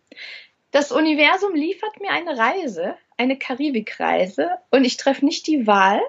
Das 0.72 0.92
Universum 0.92 1.56
liefert 1.56 2.00
mir 2.02 2.10
eine 2.10 2.38
Reise, 2.38 2.96
eine 3.18 3.38
Karibikreise, 3.38 4.50
und 4.72 4.84
ich 4.84 4.98
treffe 4.98 5.24
nicht 5.24 5.48
die 5.48 5.68
Wahl, 5.68 6.02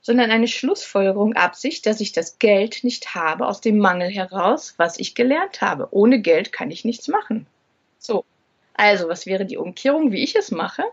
sondern 0.00 0.30
eine 0.30 0.48
Schlussfolgerung 0.48 1.34
Absicht, 1.34 1.86
dass 1.86 2.00
ich 2.00 2.12
das 2.12 2.38
Geld 2.38 2.82
nicht 2.82 3.14
habe 3.14 3.46
aus 3.46 3.60
dem 3.60 3.78
Mangel 3.78 4.08
heraus, 4.08 4.74
was 4.76 4.98
ich 4.98 5.14
gelernt 5.14 5.60
habe. 5.60 5.88
Ohne 5.90 6.20
Geld 6.20 6.50
kann 6.52 6.70
ich 6.70 6.84
nichts 6.84 7.08
machen. 7.08 7.46
So. 7.98 8.24
Also, 8.78 9.08
was 9.08 9.26
wäre 9.26 9.44
die 9.44 9.56
Umkehrung, 9.56 10.12
wie 10.12 10.22
ich 10.22 10.36
es 10.36 10.52
mache? 10.52 10.84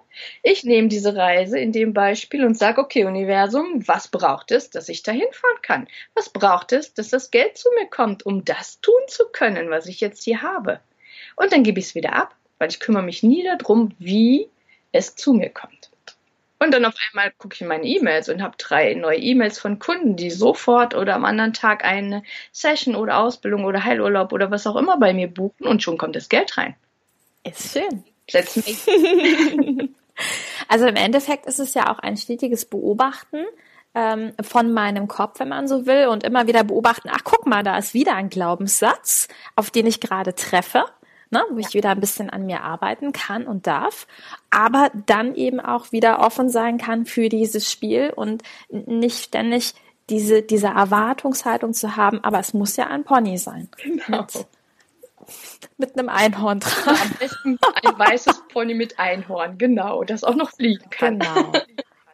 Ich 0.42 0.64
nehme 0.64 0.88
diese 0.88 1.16
Reise 1.16 1.60
in 1.60 1.72
dem 1.72 1.94
Beispiel 1.94 2.44
und 2.44 2.58
sage, 2.58 2.82
okay, 2.82 3.06
Universum, 3.06 3.88
was 3.88 4.08
braucht 4.08 4.50
es, 4.50 4.72
dass 4.72 4.90
ich 4.90 5.04
da 5.04 5.12
hinfahren 5.12 5.62
kann? 5.62 5.88
Was 6.16 6.30
braucht 6.30 6.72
es, 6.72 6.96
dass 6.96 7.10
das 7.10 7.30
Geld 7.30 7.60
zu 7.60 7.70
mir 7.80 7.86
kommt, 7.86 8.26
um 8.26 8.44
das 8.44 8.82
tun 8.82 9.00
zu 9.08 9.26
können, 9.32 9.70
was 9.70 9.86
ich 9.86 10.02
jetzt 10.02 10.24
hier 10.24 10.42
habe? 10.42 10.80
Und 11.36 11.52
dann 11.52 11.62
gebe 11.62 11.80
ich 11.80 11.86
es 11.86 11.94
wieder 11.94 12.14
ab, 12.14 12.36
weil 12.58 12.70
ich 12.70 12.80
kümmere 12.80 13.04
mich 13.04 13.22
nie 13.22 13.44
darum, 13.44 13.94
wie 14.00 14.50
es 14.92 15.16
zu 15.16 15.34
mir 15.34 15.52
kommt. 15.52 15.92
Und 16.58 16.74
dann 16.74 16.86
auf 16.86 16.96
einmal 17.12 17.34
gucke 17.38 17.54
ich 17.54 17.62
in 17.62 17.68
meine 17.68 17.86
E-Mails 17.86 18.30
und 18.30 18.42
habe 18.42 18.56
drei 18.58 18.96
neue 18.96 19.20
E-Mails 19.20 19.60
von 19.60 19.78
Kunden, 19.78 20.16
die 20.16 20.32
sofort 20.32 20.96
oder 20.96 21.14
am 21.14 21.24
anderen 21.24 21.54
Tag 21.54 21.86
eine 21.86 22.24
Session 22.52 22.96
oder 22.96 23.20
Ausbildung 23.20 23.64
oder 23.64 23.84
Heilurlaub 23.84 24.34
oder 24.34 24.50
was 24.50 24.66
auch 24.66 24.76
immer 24.76 24.98
bei 24.98 25.14
mir 25.14 25.28
buchen 25.28 25.68
und 25.68 25.84
schon 25.84 26.00
kommt 26.00 26.16
das 26.16 26.30
Geld 26.30 26.58
rein. 26.58 26.76
Ist 27.46 27.72
schön. 27.72 28.04
Setz 28.30 28.56
mich. 28.56 28.80
also 30.68 30.88
im 30.88 30.96
Endeffekt 30.96 31.46
ist 31.46 31.60
es 31.60 31.74
ja 31.74 31.92
auch 31.92 32.00
ein 32.00 32.18
stetiges 32.18 32.66
Beobachten 32.66 33.46
ähm, 33.94 34.34
von 34.42 34.74
meinem 34.74 35.08
Kopf, 35.08 35.40
wenn 35.40 35.50
man 35.50 35.68
so 35.68 35.86
will, 35.86 36.08
und 36.08 36.24
immer 36.24 36.48
wieder 36.48 36.64
beobachten, 36.64 37.10
ach 37.12 37.24
guck 37.24 37.46
mal, 37.46 37.64
da 37.64 37.78
ist 37.78 37.94
wieder 37.94 38.16
ein 38.16 38.30
Glaubenssatz, 38.30 39.28
auf 39.56 39.70
den 39.70 39.88
ich 39.88 40.02
gerade 40.02 40.36
treffe. 40.36 40.86
Ne, 41.32 41.44
wo 41.50 41.58
ich 41.58 41.74
wieder 41.74 41.90
ein 41.90 42.00
bisschen 42.00 42.30
an 42.30 42.46
mir 42.46 42.62
arbeiten 42.62 43.12
kann 43.12 43.48
und 43.48 43.66
darf, 43.66 44.06
aber 44.52 44.92
dann 45.08 45.34
eben 45.34 45.60
auch 45.60 45.92
wieder 45.92 46.20
offen 46.20 46.50
sein 46.50 46.78
kann 46.78 47.08
für 47.08 47.30
dieses 47.30 47.70
Spiel 47.70 48.14
und 48.16 48.44
nicht 48.70 49.24
ständig 49.24 49.74
diese, 50.12 50.44
diese 50.44 50.68
Erwartungshaltung 50.68 51.74
zu 51.74 51.96
haben, 51.96 52.24
aber 52.24 52.40
es 52.40 52.54
muss 52.54 52.78
ja 52.78 52.88
ein 52.88 53.04
Pony 53.04 53.40
sein. 53.40 53.70
Genau. 53.82 54.22
Mit, 54.22 54.46
mit 55.78 55.98
einem 55.98 56.10
Einhorn 56.10 56.60
dran. 56.60 56.98
Am 57.02 57.12
besten 57.20 57.58
ein 57.84 58.00
weißes 58.00 58.44
Pony 58.50 58.74
mit 58.74 59.00
Einhorn, 59.00 59.58
genau, 59.58 60.04
das 60.04 60.24
auch 60.24 60.36
noch 60.36 60.52
fliegen 60.52 60.90
kann. 60.90 61.20
Genau. 61.20 61.54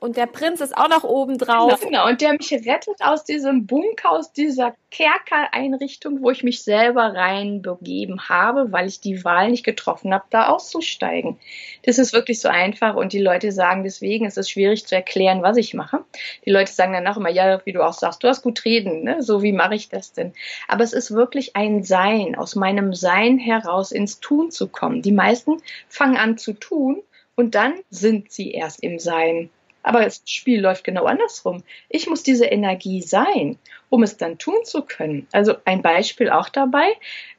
Und 0.02 0.18
der 0.18 0.26
Prinz 0.26 0.62
ist 0.62 0.76
auch 0.76 0.90
noch 0.90 1.04
oben 1.04 1.38
drauf. 1.38 1.80
Genau, 1.80 1.90
genau, 1.90 2.10
und 2.10 2.22
der 2.22 2.32
mich 2.32 2.52
rettet 2.52 3.02
aus 3.02 3.24
diesem 3.24 3.68
Bunker, 3.68 4.10
aus 4.10 4.34
dieser 4.34 4.74
Kerkereinrichtung, 4.90 6.24
wo 6.24 6.32
ich 6.32 6.44
mich 6.44 6.64
selber 6.64 7.14
reinbegeben 7.14 8.28
habe, 8.28 8.72
weil 8.72 8.88
ich 8.88 9.00
die 9.00 9.24
Wahl 9.24 9.52
nicht 9.52 9.64
getroffen 9.64 10.12
habe, 10.12 10.24
da 10.32 10.48
auszusteigen. 10.48 11.38
Das 11.86 12.00
ist 12.00 12.14
wirklich 12.14 12.42
so 12.42 12.50
einfach 12.50 12.96
und 12.96 13.14
die 13.14 13.22
Leute 13.22 13.52
sagen 13.52 13.84
deswegen, 13.84 14.26
es 14.26 14.38
ist 14.38 14.50
schwierig 14.50 14.88
zu 14.88 14.96
erklären, 14.96 15.44
was 15.44 15.56
ich 15.56 15.76
mache. 15.76 16.04
Die 16.48 16.52
Leute 16.52 16.72
sagen 16.72 16.94
dann 16.94 17.06
auch 17.06 17.18
immer, 17.18 17.30
ja, 17.30 17.64
wie 17.66 17.72
du 17.72 17.86
auch 17.86 17.94
sagst, 17.94 18.24
du 18.24 18.28
hast 18.28 18.42
gut 18.42 18.66
reden, 18.66 19.04
ne? 19.04 19.22
so 19.22 19.44
wie 19.44 19.54
mache 19.54 19.76
ich 19.76 19.90
das 19.90 20.14
denn? 20.14 20.34
Aber 20.68 20.84
es 20.84 20.94
ist 20.94 21.12
wirklich 21.12 21.56
ein 21.56 21.84
Sein, 21.84 22.34
aus 22.36 22.56
meinem 22.56 22.96
Sein 22.96 23.38
heraus 23.38 23.92
ins 23.92 24.20
Tun 24.20 24.50
zu 24.50 24.68
kommen. 24.68 25.04
Die 25.04 25.12
meisten 25.12 25.62
fangen 25.90 26.18
an 26.18 26.40
zu 26.40 26.54
tun 26.54 27.04
und 27.36 27.54
dann 27.54 27.76
sind 27.92 28.32
sie 28.32 28.50
erst 28.52 28.82
im 28.82 28.98
Sein. 28.98 29.52
Aber 29.84 30.02
das 30.02 30.22
Spiel 30.26 30.62
läuft 30.62 30.84
genau 30.84 31.06
andersrum. 31.06 31.64
Ich 31.90 32.08
muss 32.08 32.24
diese 32.24 32.46
Energie 32.46 33.02
sein, 33.02 33.58
um 33.90 34.04
es 34.04 34.18
dann 34.18 34.38
tun 34.38 34.64
zu 34.64 34.84
können. 34.84 35.28
Also 35.32 35.56
ein 35.66 35.82
Beispiel 35.82 36.30
auch 36.30 36.50
dabei, 36.50 36.88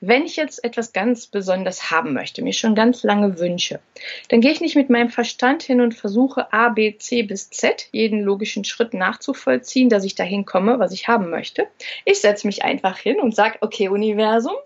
wenn 0.01 0.25
ich 0.25 0.37
jetzt 0.37 0.63
etwas 0.65 0.93
ganz 0.93 1.27
Besonderes 1.27 1.91
haben 1.91 2.13
möchte, 2.13 2.43
mir 2.43 2.53
schon 2.53 2.75
ganz 2.75 3.03
lange 3.03 3.39
wünsche, 3.39 3.81
dann 4.29 4.41
gehe 4.41 4.53
ich 4.53 4.61
nicht 4.61 4.77
mit 4.77 4.91
meinem 4.91 5.09
Verstand 5.09 5.63
hin 5.63 5.81
und 5.81 5.95
versuche 5.95 6.53
A, 6.53 6.69
B, 6.69 6.97
C 6.99 7.23
bis 7.23 7.51
Z 7.51 7.89
jeden 7.93 8.21
logischen 8.21 8.65
Schritt 8.65 8.93
nachzuvollziehen, 8.93 9.89
dass 9.89 10.05
ich 10.05 10.15
dahin 10.15 10.45
komme, 10.45 10.79
was 10.79 10.93
ich 10.93 11.09
haben 11.09 11.31
möchte. 11.31 11.69
Ich 12.05 12.21
setze 12.21 12.47
mich 12.47 12.65
einfach 12.65 12.99
hin 12.99 13.21
und 13.21 13.35
sage, 13.35 13.59
okay, 13.61 13.89
Universum, 13.89 14.57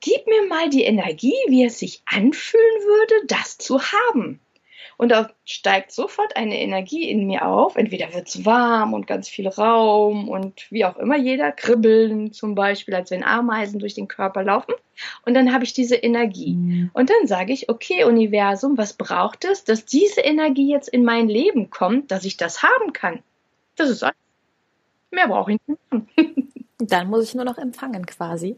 gib 0.00 0.26
mir 0.26 0.46
mal 0.46 0.68
die 0.68 0.84
Energie, 0.84 1.34
wie 1.48 1.64
es 1.64 1.78
sich 1.78 2.02
anfühlen 2.04 2.82
würde, 2.82 3.26
das 3.26 3.58
zu 3.58 3.80
haben. 3.80 4.40
Und 4.96 5.10
da 5.10 5.30
steigt 5.44 5.92
sofort 5.92 6.36
eine 6.36 6.60
Energie 6.60 7.08
in 7.08 7.26
mir 7.26 7.46
auf. 7.46 7.76
Entweder 7.76 8.12
wird 8.12 8.28
es 8.28 8.44
warm 8.44 8.94
und 8.94 9.06
ganz 9.06 9.28
viel 9.28 9.48
Raum 9.48 10.28
und 10.28 10.70
wie 10.70 10.84
auch 10.84 10.96
immer 10.96 11.16
jeder, 11.16 11.52
kribbeln 11.52 12.32
zum 12.32 12.54
Beispiel, 12.54 12.94
als 12.94 13.10
wenn 13.10 13.24
Ameisen 13.24 13.78
durch 13.78 13.94
den 13.94 14.08
Körper 14.08 14.44
laufen. 14.44 14.74
Und 15.24 15.34
dann 15.34 15.52
habe 15.52 15.64
ich 15.64 15.72
diese 15.72 15.96
Energie. 15.96 16.54
Mhm. 16.54 16.90
Und 16.92 17.10
dann 17.10 17.26
sage 17.26 17.52
ich, 17.52 17.68
okay, 17.68 18.04
Universum, 18.04 18.78
was 18.78 18.92
braucht 18.92 19.44
es, 19.44 19.64
dass 19.64 19.84
diese 19.84 20.20
Energie 20.20 20.70
jetzt 20.70 20.88
in 20.88 21.04
mein 21.04 21.28
Leben 21.28 21.70
kommt, 21.70 22.10
dass 22.10 22.24
ich 22.24 22.36
das 22.36 22.62
haben 22.62 22.92
kann? 22.92 23.20
Das 23.76 23.90
ist 23.90 24.02
alles. 24.02 24.16
Mehr 25.10 25.28
brauche 25.28 25.52
ich 25.52 25.58
nicht 25.66 25.80
machen. 25.90 26.08
Dann 26.78 27.08
muss 27.08 27.24
ich 27.24 27.34
nur 27.34 27.44
noch 27.44 27.58
empfangen 27.58 28.04
quasi. 28.04 28.56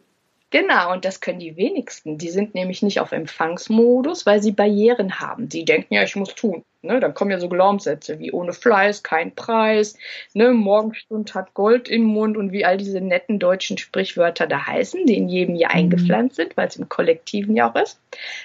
Genau, 0.58 0.90
und 0.90 1.04
das 1.04 1.20
können 1.20 1.38
die 1.38 1.58
wenigsten. 1.58 2.16
Die 2.16 2.30
sind 2.30 2.54
nämlich 2.54 2.80
nicht 2.80 2.98
auf 3.00 3.12
Empfangsmodus, 3.12 4.24
weil 4.24 4.42
sie 4.42 4.52
Barrieren 4.52 5.20
haben. 5.20 5.50
Sie 5.50 5.66
denken, 5.66 5.92
ja, 5.92 6.02
ich 6.02 6.16
muss 6.16 6.34
tun. 6.34 6.62
Ne, 6.80 6.98
dann 6.98 7.12
kommen 7.12 7.30
ja 7.30 7.38
so 7.38 7.50
Glaubenssätze 7.50 8.18
wie 8.20 8.32
ohne 8.32 8.54
Fleiß 8.54 9.02
kein 9.02 9.34
Preis, 9.34 9.98
ne, 10.32 10.52
Morgenstund 10.52 11.34
hat 11.34 11.52
Gold 11.52 11.90
im 11.90 12.04
Mund 12.04 12.38
und 12.38 12.52
wie 12.52 12.64
all 12.64 12.78
diese 12.78 13.02
netten 13.02 13.38
deutschen 13.38 13.76
Sprichwörter 13.76 14.46
da 14.46 14.66
heißen, 14.66 15.04
die 15.04 15.18
in 15.18 15.28
jedem 15.28 15.56
Jahr 15.56 15.72
mhm. 15.72 15.78
eingepflanzt 15.78 16.36
sind, 16.36 16.56
weil 16.56 16.68
es 16.68 16.76
im 16.76 16.88
Kollektiven 16.88 17.54
ja 17.54 17.70
auch 17.70 17.74
ist. 17.74 18.00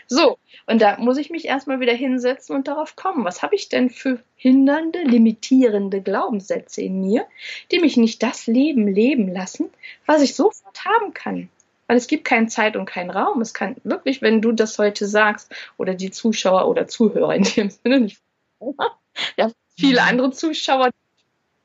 So, 0.08 0.38
und 0.66 0.82
da 0.82 0.98
muss 0.98 1.18
ich 1.18 1.30
mich 1.30 1.46
erstmal 1.46 1.80
wieder 1.80 1.94
hinsetzen 1.94 2.58
und 2.58 2.68
darauf 2.68 2.98
kommen. 2.98 3.24
Was 3.24 3.42
habe 3.42 3.56
ich 3.56 3.70
denn 3.70 3.90
für 3.90 4.20
hindernde, 4.36 5.00
limitierende 5.04 6.02
Glaubenssätze 6.02 6.82
in 6.82 7.00
mir, 7.00 7.26
die 7.72 7.80
mich 7.80 7.96
nicht 7.96 8.22
das 8.22 8.48
Leben 8.48 8.90
leben 8.90 9.32
lassen, 9.32 9.70
was 10.06 10.22
ich 10.22 10.36
sofort 10.36 10.84
haben 10.84 11.14
kann? 11.14 11.48
Weil 11.92 11.98
es 11.98 12.08
gibt 12.08 12.24
keine 12.24 12.48
Zeit 12.48 12.78
und 12.78 12.86
keinen 12.86 13.10
Raum. 13.10 13.42
Es 13.42 13.54
kann 13.54 13.76
wirklich, 13.84 14.22
wenn 14.22 14.42
du 14.42 14.54
das 14.54 14.80
heute 14.80 15.06
sagst, 15.08 15.54
oder 15.76 15.94
die 15.94 16.10
Zuschauer 16.10 16.70
oder 16.70 16.88
Zuhörer 16.88 17.36
in 17.36 17.44
dem 17.44 17.70
Sinne, 17.70 18.00
nicht 18.00 18.22
ja, 19.36 19.52
viele 19.78 20.02
andere 20.02 20.32
Zuschauer 20.32 20.92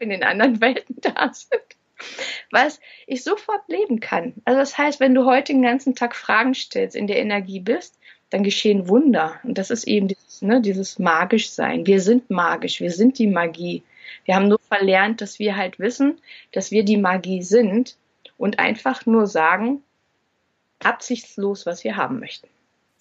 in 0.00 0.10
den 0.10 0.24
anderen 0.24 0.60
Welten 0.60 0.96
da 1.00 1.32
sind, 1.32 1.62
was 2.50 2.80
ich 3.06 3.22
sofort 3.22 3.68
leben 3.68 4.00
kann. 4.00 4.34
Also 4.44 4.58
das 4.58 4.76
heißt, 4.76 4.98
wenn 4.98 5.14
du 5.14 5.26
heute 5.26 5.52
den 5.52 5.62
ganzen 5.62 5.94
Tag 5.94 6.16
Fragen 6.16 6.54
stellst, 6.54 6.96
in 6.96 7.06
der 7.06 7.18
Energie 7.18 7.60
bist, 7.60 7.96
dann 8.30 8.42
geschehen 8.42 8.88
Wunder. 8.88 9.38
Und 9.44 9.58
das 9.58 9.70
ist 9.70 9.86
eben 9.86 10.08
dieses, 10.08 10.42
ne, 10.42 10.60
dieses 10.60 10.98
magisch 10.98 11.50
sein. 11.50 11.86
Wir 11.86 12.00
sind 12.00 12.30
magisch, 12.30 12.80
wir 12.80 12.90
sind 12.90 13.20
die 13.20 13.28
Magie. 13.28 13.84
Wir 14.24 14.34
haben 14.34 14.48
nur 14.48 14.58
verlernt, 14.58 15.20
dass 15.20 15.38
wir 15.38 15.54
halt 15.54 15.78
wissen, 15.78 16.20
dass 16.50 16.72
wir 16.72 16.84
die 16.84 16.96
Magie 16.96 17.44
sind 17.44 17.96
und 18.36 18.58
einfach 18.58 19.06
nur 19.06 19.28
sagen, 19.28 19.84
absichtslos, 20.82 21.66
was 21.66 21.84
wir 21.84 21.96
haben 21.96 22.20
möchten. 22.20 22.48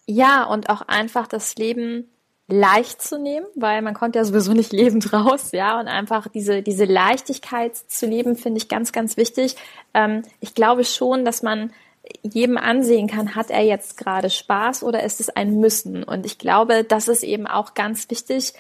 Ja, 0.07 0.43
und 0.43 0.69
auch 0.69 0.81
einfach 0.81 1.27
das 1.27 1.55
Leben 1.55 2.09
leicht 2.47 3.01
zu 3.01 3.17
nehmen, 3.17 3.45
weil 3.55 3.81
man 3.81 3.95
kommt 3.95 4.15
ja 4.15 4.23
sowieso 4.23 4.53
nicht 4.53 4.71
lebend 4.71 5.11
raus, 5.13 5.51
ja, 5.51 5.79
und 5.79 5.88
einfach 5.88 6.27
diese, 6.27 6.61
diese 6.61 6.85
Leichtigkeit 6.85 7.75
zu 7.75 8.05
leben, 8.05 8.35
finde 8.35 8.57
ich 8.59 8.69
ganz, 8.69 8.91
ganz 8.91 9.17
wichtig. 9.17 9.55
Ähm, 9.93 10.23
ich 10.39 10.53
glaube 10.53 10.83
schon, 10.83 11.25
dass 11.25 11.41
man 11.41 11.73
jedem 12.21 12.57
ansehen 12.57 13.07
kann, 13.07 13.33
hat 13.33 13.49
er 13.49 13.63
jetzt 13.63 13.97
gerade 13.97 14.29
Spaß 14.29 14.83
oder 14.83 15.03
ist 15.03 15.19
es 15.19 15.29
ein 15.29 15.59
Müssen? 15.59 16.03
Und 16.03 16.25
ich 16.25 16.38
glaube, 16.38 16.83
das 16.83 17.07
ist 17.07 17.23
eben 17.23 17.47
auch 17.47 17.73
ganz 17.73 18.09
wichtig, 18.11 18.53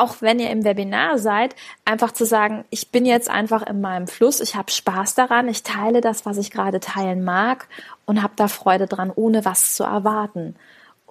auch 0.00 0.16
wenn 0.20 0.38
ihr 0.38 0.50
im 0.50 0.64
Webinar 0.64 1.18
seid, 1.18 1.54
einfach 1.84 2.12
zu 2.12 2.24
sagen, 2.24 2.64
ich 2.70 2.90
bin 2.90 3.06
jetzt 3.06 3.30
einfach 3.30 3.66
in 3.66 3.80
meinem 3.80 4.06
Fluss, 4.06 4.40
ich 4.40 4.56
habe 4.56 4.70
Spaß 4.70 5.14
daran, 5.14 5.48
ich 5.48 5.62
teile 5.62 6.00
das, 6.00 6.26
was 6.26 6.38
ich 6.38 6.50
gerade 6.50 6.80
teilen 6.80 7.24
mag 7.24 7.68
und 8.04 8.22
habe 8.22 8.34
da 8.36 8.48
Freude 8.48 8.86
dran, 8.86 9.12
ohne 9.14 9.44
was 9.44 9.74
zu 9.74 9.84
erwarten. 9.84 10.56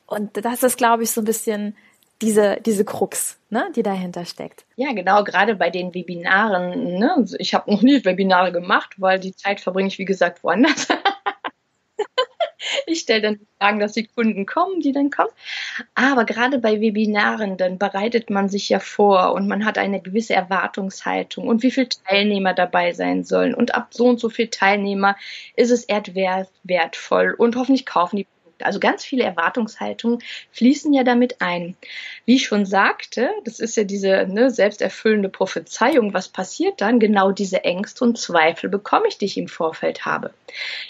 Und 0.06 0.46
das 0.46 0.64
ist, 0.64 0.78
glaube 0.78 1.04
ich, 1.04 1.12
so 1.12 1.22
ein 1.22 1.26
bisschen 1.26 1.76
diese, 2.22 2.58
diese 2.66 2.86
Krux, 2.86 3.38
ne, 3.50 3.70
die 3.76 3.84
dahinter 3.84 4.26
steckt. 4.26 4.66
Ja, 4.76 4.94
genau, 4.94 5.24
gerade 5.24 5.56
bei 5.56 5.70
den 5.70 5.94
Webinaren. 5.94 6.98
Ne? 6.98 7.26
Ich 7.38 7.54
habe 7.54 7.72
noch 7.72 7.82
nie 7.82 8.04
Webinare 8.06 8.52
gemacht, 8.52 8.96
weil 8.98 9.20
die 9.20 9.36
Zeit 9.36 9.60
verbringe 9.60 9.90
ich, 9.90 10.00
wie 10.00 10.06
gesagt, 10.06 10.44
woanders. 10.44 10.88
Ich 12.94 13.02
stelle 13.02 13.22
dann 13.22 13.40
Fragen, 13.60 13.80
dass 13.80 13.94
die 13.94 14.08
Kunden 14.08 14.46
kommen, 14.46 14.80
die 14.80 14.92
dann 14.92 15.10
kommen. 15.10 15.30
Aber 15.96 16.26
gerade 16.26 16.60
bei 16.60 16.80
Webinaren, 16.80 17.58
dann 17.58 17.78
bereitet 17.78 18.30
man 18.30 18.50
sich 18.50 18.70
ja 18.70 18.80
vor 18.80 19.34
und 19.34 19.48
man 19.48 19.66
hat 19.66 19.78
eine 19.78 20.02
gewisse 20.02 20.34
Erwartungshaltung 20.34 21.48
und 21.48 21.64
wie 21.64 21.72
viele 21.72 21.90
Teilnehmer 21.90 22.54
dabei 22.54 22.94
sein 22.94 23.24
sollen. 23.24 23.54
Und 23.54 23.76
ab 23.76 23.90
so 23.92 24.06
und 24.06 24.20
so 24.20 24.30
viel 24.30 24.48
Teilnehmer 24.48 25.16
ist 25.56 25.72
es 25.72 25.88
wertvoll 26.64 27.36
und 27.38 27.56
hoffentlich 27.56 27.86
kaufen 27.86 28.18
die 28.18 28.28
also 28.66 28.80
ganz 28.80 29.04
viele 29.04 29.24
Erwartungshaltungen 29.24 30.20
fließen 30.52 30.94
ja 30.94 31.04
damit 31.04 31.42
ein. 31.42 31.76
Wie 32.26 32.36
ich 32.36 32.46
schon 32.46 32.66
sagte, 32.66 33.30
das 33.46 33.60
ist 33.60 33.78
ja 33.78 33.84
diese 33.84 34.28
ne, 34.28 34.50
selbsterfüllende 34.50 35.30
Prophezeiung. 35.30 36.14
Was 36.14 36.30
passiert 36.30 36.82
dann? 36.82 37.00
Genau 37.00 37.32
diese 37.32 37.64
Ängste 37.64 38.04
und 38.04 38.18
Zweifel 38.18 38.70
bekomme 38.70 39.08
ich, 39.08 39.18
die 39.18 39.26
ich 39.26 39.38
im 39.38 39.48
Vorfeld 39.48 40.06
habe. 40.06 40.32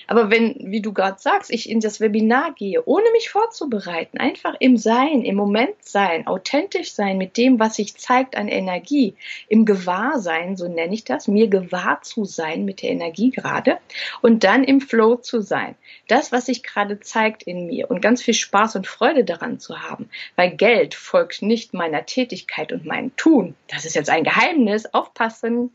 Aber 0.07 0.29
wenn, 0.29 0.55
wie 0.59 0.81
du 0.81 0.93
gerade 0.93 1.19
sagst, 1.19 1.51
ich 1.51 1.69
in 1.69 1.79
das 1.79 1.99
Webinar 1.99 2.53
gehe, 2.53 2.83
ohne 2.85 3.09
mich 3.13 3.29
vorzubereiten, 3.29 4.17
einfach 4.17 4.55
im 4.59 4.77
Sein, 4.77 5.23
im 5.23 5.35
Moment 5.35 5.75
sein, 5.81 6.27
authentisch 6.27 6.93
sein 6.93 7.17
mit 7.17 7.37
dem, 7.37 7.59
was 7.59 7.75
sich 7.75 7.95
zeigt 7.97 8.35
an 8.35 8.47
Energie, 8.47 9.15
im 9.47 9.65
Gewahrsein, 9.65 10.57
so 10.57 10.67
nenne 10.67 10.93
ich 10.93 11.03
das, 11.03 11.27
mir 11.27 11.47
gewahr 11.47 12.01
zu 12.01 12.25
sein 12.25 12.65
mit 12.65 12.81
der 12.81 12.91
Energie 12.91 13.31
gerade 13.31 13.77
und 14.21 14.43
dann 14.43 14.63
im 14.63 14.81
Flow 14.81 15.15
zu 15.15 15.41
sein. 15.41 15.75
Das, 16.07 16.31
was 16.31 16.47
sich 16.47 16.63
gerade 16.63 16.99
zeigt 16.99 17.43
in 17.43 17.62
mir 17.67 17.89
und 17.89 18.01
ganz 18.01 18.21
viel 18.21 18.33
Spaß 18.33 18.75
und 18.75 18.87
Freude 18.87 19.23
daran 19.23 19.59
zu 19.59 19.81
haben, 19.81 20.09
weil 20.35 20.51
Geld 20.51 20.95
folgt 20.95 21.41
nicht 21.41 21.73
meiner 21.73 22.05
Tätigkeit 22.05 22.71
und 22.71 22.85
meinem 22.85 23.15
Tun. 23.15 23.55
Das 23.67 23.85
ist 23.85 23.95
jetzt 23.95 24.09
ein 24.09 24.23
Geheimnis, 24.23 24.85
aufpassen, 24.93 25.73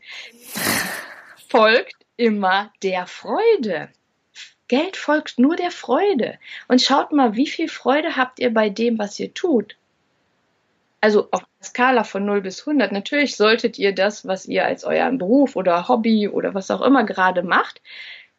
folgt 1.49 1.95
immer 2.17 2.71
der 2.83 3.07
Freude. 3.07 3.89
Geld 4.67 4.97
folgt 4.97 5.39
nur 5.39 5.55
der 5.55 5.71
Freude. 5.71 6.37
Und 6.67 6.81
schaut 6.81 7.11
mal, 7.11 7.35
wie 7.35 7.47
viel 7.47 7.67
Freude 7.67 8.15
habt 8.15 8.39
ihr 8.39 8.53
bei 8.53 8.69
dem, 8.69 8.99
was 8.99 9.19
ihr 9.19 9.33
tut? 9.33 9.75
Also 11.01 11.29
auf 11.31 11.41
einer 11.41 11.63
Skala 11.63 12.03
von 12.03 12.25
0 12.25 12.41
bis 12.41 12.61
100. 12.61 12.91
Natürlich 12.91 13.35
solltet 13.35 13.79
ihr 13.79 13.95
das, 13.95 14.27
was 14.27 14.45
ihr 14.45 14.65
als 14.65 14.83
euren 14.83 15.17
Beruf 15.17 15.55
oder 15.55 15.87
Hobby 15.87 16.27
oder 16.27 16.53
was 16.53 16.69
auch 16.71 16.81
immer 16.81 17.03
gerade 17.03 17.41
macht, 17.41 17.81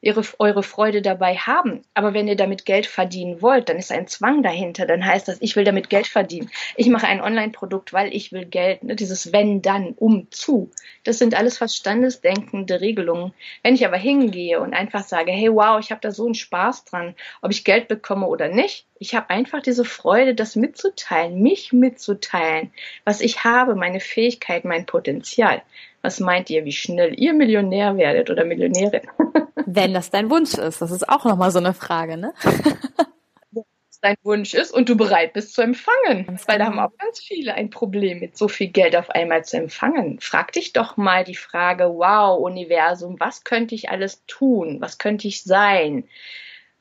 ihre, 0.03 0.23
eure 0.39 0.63
Freude 0.63 1.03
dabei 1.03 1.37
haben. 1.37 1.83
Aber 1.95 2.15
wenn 2.15 2.29
ihr 2.29 2.37
damit 2.37 2.65
Geld 2.65 2.87
verdienen 2.87 3.43
wollt, 3.43 3.69
dann 3.69 3.77
ist 3.77 3.93
ein 3.93 4.07
Zwang 4.07 4.43
dahinter. 4.43 4.87
Dann 4.87 5.05
heißt 5.05 5.29
das, 5.29 5.39
ich 5.41 5.57
will 5.57 5.65
damit 5.65 5.91
Geld 5.91 6.07
verdienen. 6.07 6.51
Ich 6.77 6.89
mache 6.89 7.07
ein 7.07 7.21
Online-Produkt, 7.21 7.93
weil 7.93 8.15
ich 8.15 8.33
will 8.33 8.47
Geld. 8.47 8.83
Ne? 8.83 8.97
Dieses 8.97 9.33
wenn, 9.33 9.61
dann, 9.63 9.93
um, 9.97 10.31
zu. 10.31 10.71
Das 11.05 11.19
sind 11.19 11.35
alles 11.35 11.59
verstandesdenkende 11.59 12.81
Regelungen. 12.81 13.35
Wenn 13.63 13.75
ich 13.75 13.85
aber 13.87 13.99
hingehe 13.99 14.61
und 14.61 14.73
einfach 14.73 15.05
sage, 15.05 15.33
hey, 15.33 15.53
wow, 15.53 15.79
ich 15.79 15.91
habe 15.91 16.01
da 16.01 16.11
so 16.11 16.25
einen 16.25 16.35
Spaß 16.35 16.85
dran, 16.87 17.15
ob 17.43 17.51
ich 17.51 17.65
Geld 17.65 17.89
bekomme 17.89 18.27
oder 18.27 18.49
nicht, 18.49 18.87
ich 18.99 19.15
habe 19.15 19.31
einfach 19.31 19.63
diese 19.63 19.85
Freude, 19.85 20.35
das 20.35 20.57
mitzuteilen, 20.57 21.41
mich 21.41 21.73
mitzuteilen, 21.73 22.73
was 23.05 23.21
ich 23.21 23.45
habe, 23.45 23.75
meine 23.75 24.01
Fähigkeit, 24.01 24.65
mein 24.65 24.87
Potenzial. 24.87 25.63
Was 26.03 26.21
meint 26.21 26.49
ihr, 26.49 26.65
wie 26.65 26.73
schnell 26.73 27.19
ihr 27.19 27.35
Millionär 27.35 27.97
werdet 27.97 28.31
oder 28.31 28.45
Millionärin? 28.45 29.03
Wenn 29.67 29.95
das 29.95 30.11
dein 30.11 30.31
Wunsch 30.31 30.55
ist, 30.55 30.81
das 30.81 30.91
ist 30.91 31.09
auch 31.09 31.25
nochmal 31.25 31.51
so 31.51 31.59
eine 31.59 31.75
Frage, 31.75 32.17
ne? 32.17 32.33
Wenn 33.53 33.65
es 33.91 34.01
dein 34.01 34.17
Wunsch 34.23 34.55
ist 34.55 34.73
und 34.73 34.89
du 34.89 34.97
bereit 34.97 35.33
bist 35.33 35.55
zu 35.55 35.63
empfangen. 35.63 36.39
Weil 36.47 36.59
da 36.59 36.67
haben 36.67 36.79
auch 36.79 36.97
ganz 36.99 37.21
viele 37.21 37.55
ein 37.55 37.71
Problem 37.71 38.21
mit 38.21 38.37
so 38.37 38.49
viel 38.49 38.69
Geld 38.69 38.97
auf 38.97 39.11
einmal 39.11 39.45
zu 39.45 39.57
empfangen. 39.57 40.21
Frag 40.21 40.53
dich 40.53 40.73
doch 40.73 40.97
mal 40.97 41.25
die 41.25 41.37
Frage, 41.37 41.85
wow, 41.85 42.41
Universum, 42.41 43.19
was 43.19 43.45
könnte 43.45 43.75
ich 43.75 43.91
alles 43.91 44.25
tun? 44.27 44.81
Was 44.81 44.99
könnte 44.99 45.29
ich 45.29 45.43
sein? 45.43 46.05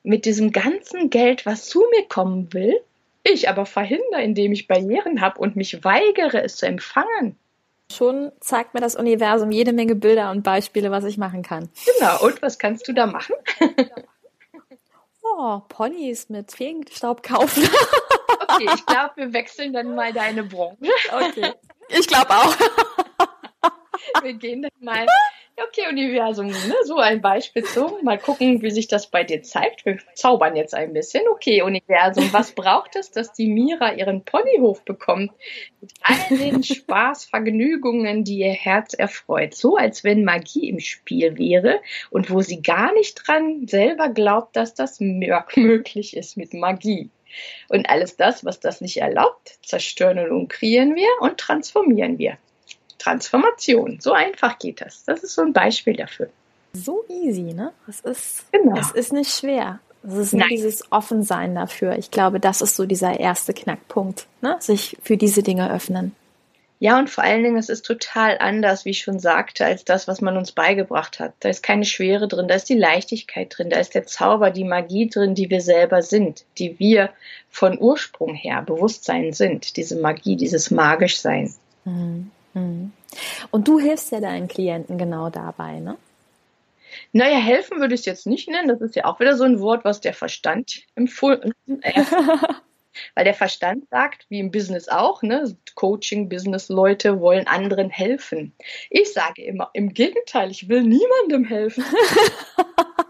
Mit 0.02 0.24
diesem 0.24 0.52
ganzen 0.52 1.10
Geld, 1.10 1.44
was 1.46 1.68
zu 1.68 1.84
mir 1.94 2.06
kommen 2.08 2.52
will, 2.52 2.80
ich 3.22 3.48
aber 3.48 3.66
verhindere, 3.66 4.22
indem 4.22 4.52
ich 4.52 4.66
Barrieren 4.66 5.20
habe 5.20 5.38
und 5.40 5.56
mich 5.56 5.84
weigere, 5.84 6.42
es 6.42 6.56
zu 6.56 6.66
empfangen. 6.66 7.36
Schon 7.92 8.32
zeigt 8.40 8.74
mir 8.74 8.80
das 8.80 8.94
Universum 8.94 9.50
jede 9.50 9.72
Menge 9.72 9.94
Bilder 9.94 10.30
und 10.30 10.42
Beispiele, 10.42 10.90
was 10.90 11.04
ich 11.04 11.18
machen 11.18 11.42
kann. 11.42 11.68
Genau, 11.98 12.24
und 12.24 12.40
was 12.42 12.58
kannst 12.58 12.86
du 12.86 12.92
da 12.92 13.06
machen? 13.06 13.34
oh, 15.22 15.60
Ponys 15.68 16.28
mit 16.28 16.52
Feenstaub 16.52 17.22
kaufen. 17.22 17.64
okay, 18.48 18.68
ich 18.74 18.86
glaube, 18.86 19.12
wir 19.16 19.32
wechseln 19.32 19.72
dann 19.72 19.94
mal 19.94 20.12
deine 20.12 20.44
Branche. 20.44 20.92
Okay. 21.12 21.52
Ich 21.88 22.06
glaube 22.06 22.30
auch. 22.30 22.54
wir 24.22 24.34
gehen 24.34 24.62
dann 24.62 24.70
mal 24.80 25.06
Okay, 25.62 25.88
Universum, 25.90 26.46
ne? 26.46 26.74
so 26.84 26.96
ein 26.96 27.20
Beispiel 27.20 27.62
zu. 27.62 27.98
Mal 28.02 28.18
gucken, 28.18 28.62
wie 28.62 28.70
sich 28.70 28.88
das 28.88 29.08
bei 29.08 29.24
dir 29.24 29.42
zeigt. 29.42 29.84
Wir 29.84 29.98
zaubern 30.14 30.56
jetzt 30.56 30.74
ein 30.74 30.94
bisschen. 30.94 31.22
Okay, 31.28 31.60
Universum, 31.60 32.32
was 32.32 32.52
braucht 32.52 32.96
es, 32.96 33.10
dass 33.10 33.34
die 33.34 33.46
Mira 33.46 33.92
ihren 33.92 34.24
Ponyhof 34.24 34.82
bekommt? 34.84 35.32
Mit 35.82 35.92
all 36.02 36.38
den 36.38 36.62
Spaß, 36.62 37.26
Vergnügungen, 37.26 38.24
die 38.24 38.38
ihr 38.38 38.52
Herz 38.52 38.94
erfreut. 38.94 39.54
So, 39.54 39.76
als 39.76 40.02
wenn 40.02 40.24
Magie 40.24 40.70
im 40.70 40.80
Spiel 40.80 41.36
wäre 41.36 41.80
und 42.10 42.30
wo 42.30 42.40
sie 42.40 42.62
gar 42.62 42.94
nicht 42.94 43.26
dran 43.26 43.66
selber 43.66 44.08
glaubt, 44.08 44.56
dass 44.56 44.74
das 44.74 44.98
möglich 45.00 46.16
ist 46.16 46.38
mit 46.38 46.54
Magie. 46.54 47.10
Und 47.68 47.90
alles 47.90 48.16
das, 48.16 48.44
was 48.46 48.60
das 48.60 48.80
nicht 48.80 48.96
erlaubt, 48.96 49.58
zerstören 49.62 50.30
und 50.30 50.48
kreieren 50.48 50.94
wir 50.94 51.08
und 51.20 51.38
transformieren 51.38 52.18
wir. 52.18 52.38
Transformation. 53.00 53.98
So 54.00 54.12
einfach 54.12 54.58
geht 54.58 54.80
das. 54.80 55.04
Das 55.04 55.22
ist 55.22 55.34
so 55.34 55.42
ein 55.42 55.52
Beispiel 55.52 55.96
dafür. 55.96 56.28
So 56.72 57.04
easy, 57.08 57.52
ne? 57.54 57.72
Es 57.88 58.00
ist, 58.00 58.52
genau. 58.52 58.78
es 58.78 58.92
ist 58.92 59.12
nicht 59.12 59.32
schwer. 59.32 59.80
Es 60.02 60.14
ist 60.14 60.32
nur 60.32 60.40
Nein. 60.40 60.50
dieses 60.50 60.90
Offensein 60.92 61.54
dafür. 61.54 61.98
Ich 61.98 62.10
glaube, 62.10 62.40
das 62.40 62.62
ist 62.62 62.76
so 62.76 62.86
dieser 62.86 63.18
erste 63.18 63.52
Knackpunkt, 63.52 64.26
ne? 64.40 64.56
Sich 64.60 64.96
für 65.02 65.16
diese 65.16 65.42
Dinge 65.42 65.72
öffnen. 65.72 66.14
Ja, 66.78 66.98
und 66.98 67.10
vor 67.10 67.24
allen 67.24 67.42
Dingen, 67.42 67.58
es 67.58 67.68
ist 67.68 67.84
total 67.84 68.38
anders, 68.38 68.86
wie 68.86 68.90
ich 68.90 69.00
schon 69.00 69.18
sagte, 69.18 69.66
als 69.66 69.84
das, 69.84 70.08
was 70.08 70.22
man 70.22 70.38
uns 70.38 70.52
beigebracht 70.52 71.20
hat. 71.20 71.34
Da 71.40 71.50
ist 71.50 71.62
keine 71.62 71.84
Schwere 71.84 72.26
drin, 72.26 72.48
da 72.48 72.54
ist 72.54 72.70
die 72.70 72.78
Leichtigkeit 72.78 73.54
drin, 73.54 73.68
da 73.68 73.78
ist 73.78 73.94
der 73.94 74.06
Zauber, 74.06 74.50
die 74.50 74.64
Magie 74.64 75.10
drin, 75.10 75.34
die 75.34 75.50
wir 75.50 75.60
selber 75.60 76.00
sind, 76.00 76.46
die 76.56 76.78
wir 76.78 77.10
von 77.50 77.78
Ursprung 77.78 78.32
her 78.34 78.62
Bewusstsein 78.62 79.34
sind. 79.34 79.76
Diese 79.76 79.96
Magie, 79.96 80.36
dieses 80.36 80.70
Magischsein. 80.70 81.52
Mhm. 81.84 82.30
Mhm. 82.54 82.92
Und 83.50 83.68
du 83.68 83.78
hilfst 83.78 84.12
ja 84.12 84.20
deinen 84.20 84.48
Klienten 84.48 84.98
genau 84.98 85.30
dabei, 85.30 85.80
ne? 85.80 85.96
Naja, 87.12 87.38
helfen 87.38 87.80
würde 87.80 87.94
ich 87.94 88.00
es 88.00 88.06
jetzt 88.06 88.26
nicht 88.26 88.48
nennen. 88.48 88.68
Das 88.68 88.80
ist 88.80 88.96
ja 88.96 89.04
auch 89.04 89.20
wieder 89.20 89.36
so 89.36 89.44
ein 89.44 89.60
Wort, 89.60 89.84
was 89.84 90.00
der 90.00 90.14
Verstand 90.14 90.82
empfohlen. 90.94 91.52
Äh, 91.82 92.04
Weil 93.14 93.24
der 93.24 93.34
Verstand 93.34 93.88
sagt, 93.88 94.26
wie 94.28 94.40
im 94.40 94.50
Business 94.50 94.88
auch, 94.88 95.22
ne, 95.22 95.56
Coaching, 95.74 96.28
Business-Leute 96.28 97.20
wollen 97.20 97.46
anderen 97.46 97.88
helfen. 97.88 98.52
Ich 98.90 99.12
sage 99.12 99.44
immer, 99.44 99.70
im 99.74 99.94
Gegenteil, 99.94 100.50
ich 100.50 100.68
will 100.68 100.82
niemandem 100.82 101.44
helfen. 101.44 101.84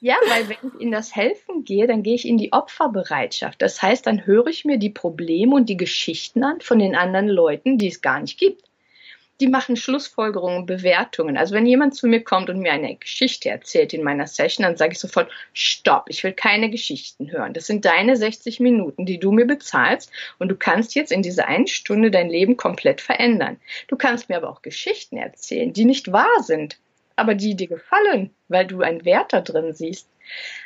ja, 0.00 0.16
weil 0.28 0.48
wenn 0.48 0.70
ich 0.74 0.80
in 0.80 0.90
das 0.90 1.14
Helfen 1.14 1.64
gehe, 1.64 1.86
dann 1.86 2.02
gehe 2.02 2.14
ich 2.14 2.26
in 2.26 2.38
die 2.38 2.52
Opferbereitschaft. 2.52 3.60
Das 3.60 3.82
heißt, 3.82 4.06
dann 4.06 4.26
höre 4.26 4.46
ich 4.46 4.64
mir 4.64 4.78
die 4.78 4.90
Probleme 4.90 5.54
und 5.54 5.68
die 5.68 5.76
Geschichten 5.76 6.44
an 6.44 6.60
von 6.60 6.78
den 6.78 6.94
anderen 6.94 7.28
Leuten, 7.28 7.78
die 7.78 7.88
es 7.88 8.00
gar 8.00 8.20
nicht 8.20 8.38
gibt 8.38 8.68
die 9.40 9.46
machen 9.46 9.76
Schlussfolgerungen, 9.76 10.66
Bewertungen. 10.66 11.36
Also 11.36 11.54
wenn 11.54 11.66
jemand 11.66 11.94
zu 11.94 12.08
mir 12.08 12.24
kommt 12.24 12.50
und 12.50 12.58
mir 12.58 12.72
eine 12.72 12.96
Geschichte 12.96 13.48
erzählt 13.50 13.92
in 13.92 14.02
meiner 14.02 14.26
Session, 14.26 14.64
dann 14.64 14.76
sage 14.76 14.92
ich 14.92 14.98
sofort, 14.98 15.30
stopp, 15.52 16.06
ich 16.08 16.24
will 16.24 16.32
keine 16.32 16.70
Geschichten 16.70 17.30
hören. 17.30 17.54
Das 17.54 17.66
sind 17.66 17.84
deine 17.84 18.16
60 18.16 18.58
Minuten, 18.58 19.06
die 19.06 19.20
du 19.20 19.30
mir 19.30 19.46
bezahlst 19.46 20.10
und 20.38 20.48
du 20.48 20.56
kannst 20.56 20.94
jetzt 20.94 21.12
in 21.12 21.22
dieser 21.22 21.46
einen 21.46 21.68
Stunde 21.68 22.10
dein 22.10 22.30
Leben 22.30 22.56
komplett 22.56 23.00
verändern. 23.00 23.58
Du 23.86 23.96
kannst 23.96 24.28
mir 24.28 24.36
aber 24.36 24.50
auch 24.50 24.62
Geschichten 24.62 25.16
erzählen, 25.16 25.72
die 25.72 25.84
nicht 25.84 26.10
wahr 26.10 26.42
sind, 26.42 26.78
aber 27.18 27.34
die 27.34 27.56
dir 27.56 27.68
gefallen, 27.68 28.30
weil 28.48 28.66
du 28.66 28.80
einen 28.80 29.04
Wert 29.04 29.32
da 29.32 29.40
drin 29.40 29.72
siehst. 29.72 30.08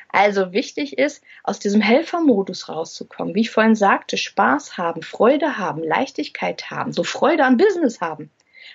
Also 0.09 0.53
wichtig 0.53 0.99
ist, 0.99 1.25
aus 1.43 1.59
diesem 1.59 1.81
Helfermodus 1.81 2.69
rauszukommen. 2.69 3.35
Wie 3.35 3.43
ich 3.43 3.51
vorhin 3.51 3.75
sagte, 3.75 4.17
Spaß 4.19 4.77
haben, 4.77 5.03
Freude 5.03 5.57
haben, 5.57 5.83
Leichtigkeit 5.83 6.71
haben, 6.71 6.93
so 6.93 7.05
Freude 7.05 7.45
am 7.45 7.57
Business 7.57 8.01
haben 8.01 8.31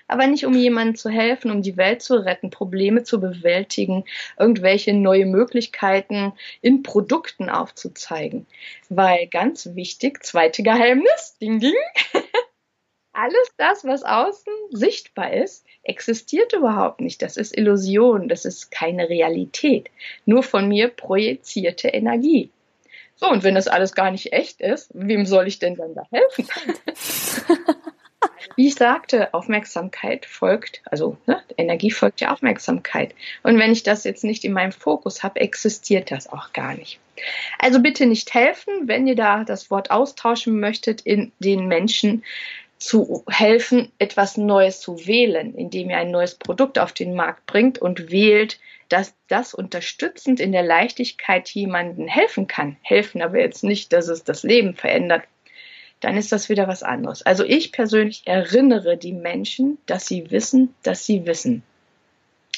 aber 0.08 0.28
nicht 0.28 0.46
um 0.46 0.54
jemandem 0.54 0.96
zu 0.96 1.10
helfen, 1.10 1.52
um 1.52 1.62
die 1.62 1.78
Welt 1.78 2.02
zu 2.02 2.16
retten, 2.16 2.50
Probleme 2.50 3.04
zu 3.04 3.20
bewältigen, 3.20 4.06
irgendwelche 4.38 4.94
neue 4.94 5.26
Möglichkeiten 5.26 6.34
in 6.62 6.84
Produkten 6.84 7.50
aufzuzeigen. 7.50 8.48
Weil 8.90 9.28
ganz 9.28 9.76
wichtig, 9.76 10.24
zweite 10.24 10.64
Geheimnis, 10.64 11.38
ding 11.42 11.60
ding, 11.60 11.76
alles 13.18 13.52
das, 13.58 13.84
was 13.84 14.04
außen 14.04 14.54
sichtbar 14.70 15.34
ist, 15.34 15.66
existiert 15.82 16.54
überhaupt 16.54 17.02
nicht. 17.02 17.22
Das 17.24 17.36
ist 17.36 17.58
Illusion, 17.58 18.30
das 18.30 18.46
ist 18.46 18.70
keine 18.70 19.10
Realität. 19.10 19.90
Nur 20.26 20.44
von 20.44 20.68
mir 20.68 20.90
projizierte 20.90 21.88
Energie. 21.88 22.52
So, 23.16 23.28
und 23.28 23.44
wenn 23.44 23.56
das 23.56 23.68
alles 23.68 23.96
gar 23.96 24.12
nicht 24.12 24.34
echt 24.34 24.62
ist, 24.62 24.92
wem 24.94 25.26
soll 25.26 25.48
ich 25.48 25.58
denn 25.58 25.76
dann 25.76 25.96
da 25.96 26.04
helfen? 26.12 26.48
Wie 28.56 28.68
ich 28.68 28.76
sagte, 28.76 29.34
Aufmerksamkeit 29.34 30.28
folgt, 30.28 30.84
also 30.86 31.18
ne, 31.26 31.42
Energie 31.58 31.90
folgt 31.90 32.22
ja 32.22 32.32
Aufmerksamkeit. 32.32 33.16
Und 33.42 33.58
wenn 33.58 33.72
ich 33.72 33.82
das 33.82 34.04
jetzt 34.04 34.24
nicht 34.24 34.46
in 34.46 34.54
meinem 34.54 34.72
Fokus 34.72 35.24
habe, 35.24 35.40
existiert 35.40 36.12
das 36.12 36.32
auch 36.32 36.54
gar 36.54 36.76
nicht. 36.76 37.00
Also 37.58 37.80
bitte 37.80 38.06
nicht 38.06 38.32
helfen, 38.36 38.88
wenn 38.88 39.08
ihr 39.08 39.16
da 39.16 39.44
das 39.44 39.72
Wort 39.72 39.90
austauschen 39.90 40.60
möchtet, 40.60 41.02
in 41.02 41.32
den 41.40 41.68
Menschen 41.68 42.24
zu 42.78 43.24
helfen, 43.28 43.92
etwas 43.98 44.38
Neues 44.38 44.80
zu 44.80 45.08
wählen, 45.08 45.56
indem 45.56 45.90
ihr 45.90 45.98
ein 45.98 46.12
neues 46.12 46.36
Produkt 46.36 46.80
auf 46.80 46.94
den 46.94 47.16
Markt 47.16 47.46
bringt 47.46 47.80
und 47.80 48.12
wählt, 48.12 48.60
dass 48.90 49.14
das 49.28 49.54
unterstützend 49.54 50.40
in 50.40 50.52
der 50.52 50.64
Leichtigkeit 50.64 51.50
jemanden 51.50 52.08
helfen 52.08 52.48
kann. 52.48 52.78
Helfen 52.82 53.22
aber 53.22 53.40
jetzt 53.40 53.64
nicht, 53.64 53.92
dass 53.94 54.08
es 54.08 54.24
das 54.24 54.44
Leben 54.44 54.76
verändert, 54.76 55.24
dann 56.00 56.16
ist 56.16 56.32
das 56.32 56.50
wieder 56.50 56.68
was 56.68 56.84
anderes. 56.84 57.24
Also 57.24 57.44
ich 57.44 57.72
persönlich 57.72 58.22
erinnere 58.26 58.98
die 58.98 59.14
Menschen, 59.14 59.78
dass 59.88 60.06
sie 60.06 60.30
wissen, 60.32 60.76
dass 60.84 61.06
sie 61.06 61.26
wissen. 61.26 61.64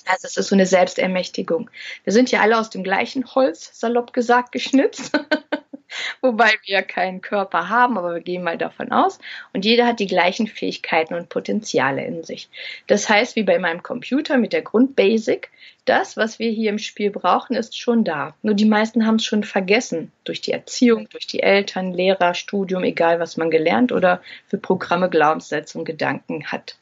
Also 0.06 0.28
es 0.28 0.38
ist 0.38 0.48
so 0.50 0.56
eine 0.56 0.66
Selbstermächtigung. 0.66 1.70
Wir 2.04 2.14
sind 2.14 2.32
ja 2.32 2.42
alle 2.42 2.58
aus 2.58 2.70
dem 2.70 2.84
gleichen 2.84 3.34
Holz, 3.36 3.72
salopp 3.74 4.14
gesagt, 4.14 4.52
geschnitzt. 4.52 5.12
Wobei 6.22 6.52
wir 6.66 6.82
keinen 6.82 7.22
Körper 7.22 7.70
haben, 7.70 7.98
aber 7.98 8.16
wir 8.16 8.22
gehen 8.22 8.44
mal 8.44 8.58
davon 8.58 8.92
aus. 8.92 9.20
Und 9.54 9.66
jeder 9.66 9.86
hat 9.86 10.00
die 10.00 10.08
gleichen 10.08 10.48
Fähigkeiten 10.48 11.14
und 11.14 11.30
Potenziale 11.30 12.06
in 12.06 12.24
sich. 12.24 12.50
Das 12.88 13.10
heißt, 13.10 13.36
wie 13.36 13.44
bei 13.44 13.60
meinem 13.60 13.84
Computer 13.84 14.38
mit 14.38 14.54
der 14.54 14.62
Grundbasic, 14.62 15.50
das, 15.86 16.18
was 16.18 16.40
wir 16.40 16.52
hier 16.52 16.70
im 16.70 16.80
Spiel 16.80 17.10
brauchen, 17.10 17.56
ist 17.56 17.78
schon 17.78 18.04
da. 18.04 18.36
Nur 18.44 18.54
die 18.54 18.66
meisten 18.66 19.06
haben 19.06 19.16
es 19.16 19.26
schon 19.26 19.44
vergessen. 19.44 20.12
Durch 20.24 20.42
die 20.42 20.52
Erziehung, 20.52 21.10
durch 21.10 21.26
die 21.26 21.42
Eltern, 21.42 21.94
Lehrer, 21.94 22.36
Studium, 22.36 22.84
egal 22.84 23.20
was 23.20 23.38
man 23.38 23.50
gelernt 23.50 23.92
oder 23.92 24.22
für 24.48 24.58
Programme, 24.58 25.10
Glaubenssätze 25.10 25.78
und 25.78 25.86
Gedanken 25.86 26.46
hat. 26.48 26.78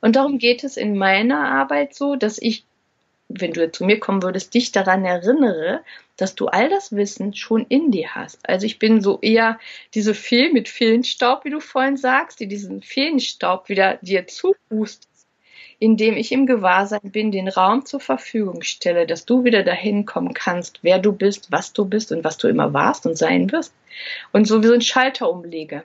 Und 0.00 0.16
darum 0.16 0.38
geht 0.38 0.64
es 0.64 0.76
in 0.78 0.96
meiner 0.96 1.50
Arbeit 1.50 1.94
so, 1.94 2.16
dass 2.16 2.38
ich 2.38 2.64
wenn 3.30 3.52
du 3.52 3.70
zu 3.70 3.84
mir 3.84 4.00
kommen 4.00 4.22
würdest, 4.22 4.54
dich 4.54 4.72
daran 4.72 5.04
erinnere, 5.04 5.82
dass 6.16 6.34
du 6.34 6.48
all 6.48 6.68
das 6.68 6.94
Wissen 6.94 7.34
schon 7.34 7.64
in 7.68 7.92
dir 7.92 8.14
hast. 8.14 8.40
Also 8.48 8.66
ich 8.66 8.78
bin 8.78 9.00
so 9.00 9.20
eher 9.20 9.58
diese 9.94 10.14
Fee 10.14 10.50
mit 10.50 10.68
Feenstaub, 10.68 11.44
wie 11.44 11.50
du 11.50 11.60
vorhin 11.60 11.96
sagst, 11.96 12.40
die 12.40 12.48
diesen 12.48 12.82
Feenstaub 12.82 13.68
wieder 13.68 13.98
dir 14.02 14.26
zupust, 14.26 15.08
indem 15.78 16.16
ich 16.16 16.32
im 16.32 16.46
Gewahrsein 16.46 17.12
bin, 17.12 17.30
den 17.30 17.48
Raum 17.48 17.86
zur 17.86 18.00
Verfügung 18.00 18.62
stelle, 18.62 19.06
dass 19.06 19.24
du 19.24 19.44
wieder 19.44 19.62
dahin 19.62 20.06
kommen 20.06 20.34
kannst, 20.34 20.80
wer 20.82 20.98
du 20.98 21.12
bist, 21.12 21.52
was 21.52 21.72
du 21.72 21.84
bist 21.84 22.10
und 22.12 22.24
was 22.24 22.36
du 22.36 22.48
immer 22.48 22.74
warst 22.74 23.06
und 23.06 23.16
sein 23.16 23.50
wirst. 23.52 23.72
Und 24.32 24.46
so 24.46 24.62
wie 24.62 24.66
so 24.66 24.74
ein 24.74 24.82
Schalter 24.82 25.30
umlege, 25.30 25.84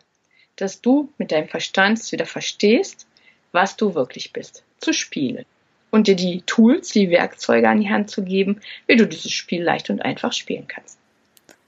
dass 0.56 0.82
du 0.82 1.10
mit 1.18 1.32
deinem 1.32 1.48
Verstand 1.48 2.12
wieder 2.12 2.26
verstehst, 2.26 3.08
was 3.52 3.78
du 3.78 3.94
wirklich 3.94 4.34
bist, 4.34 4.64
zu 4.80 4.94
spielen 4.94 5.46
und 5.92 6.08
dir 6.08 6.16
die 6.16 6.42
Tools, 6.42 6.90
die 6.90 7.10
Werkzeuge 7.10 7.70
an 7.70 7.82
die 7.82 7.90
Hand 7.90 8.10
zu 8.10 8.24
geben, 8.24 8.62
wie 8.88 8.96
du 8.96 9.08
dieses 9.08 9.32
Spiel 9.32 9.64
leicht 9.64 9.90
und 9.90 10.02
einfach 10.02 10.34
spielen 10.34 10.68
kannst. 10.68 10.98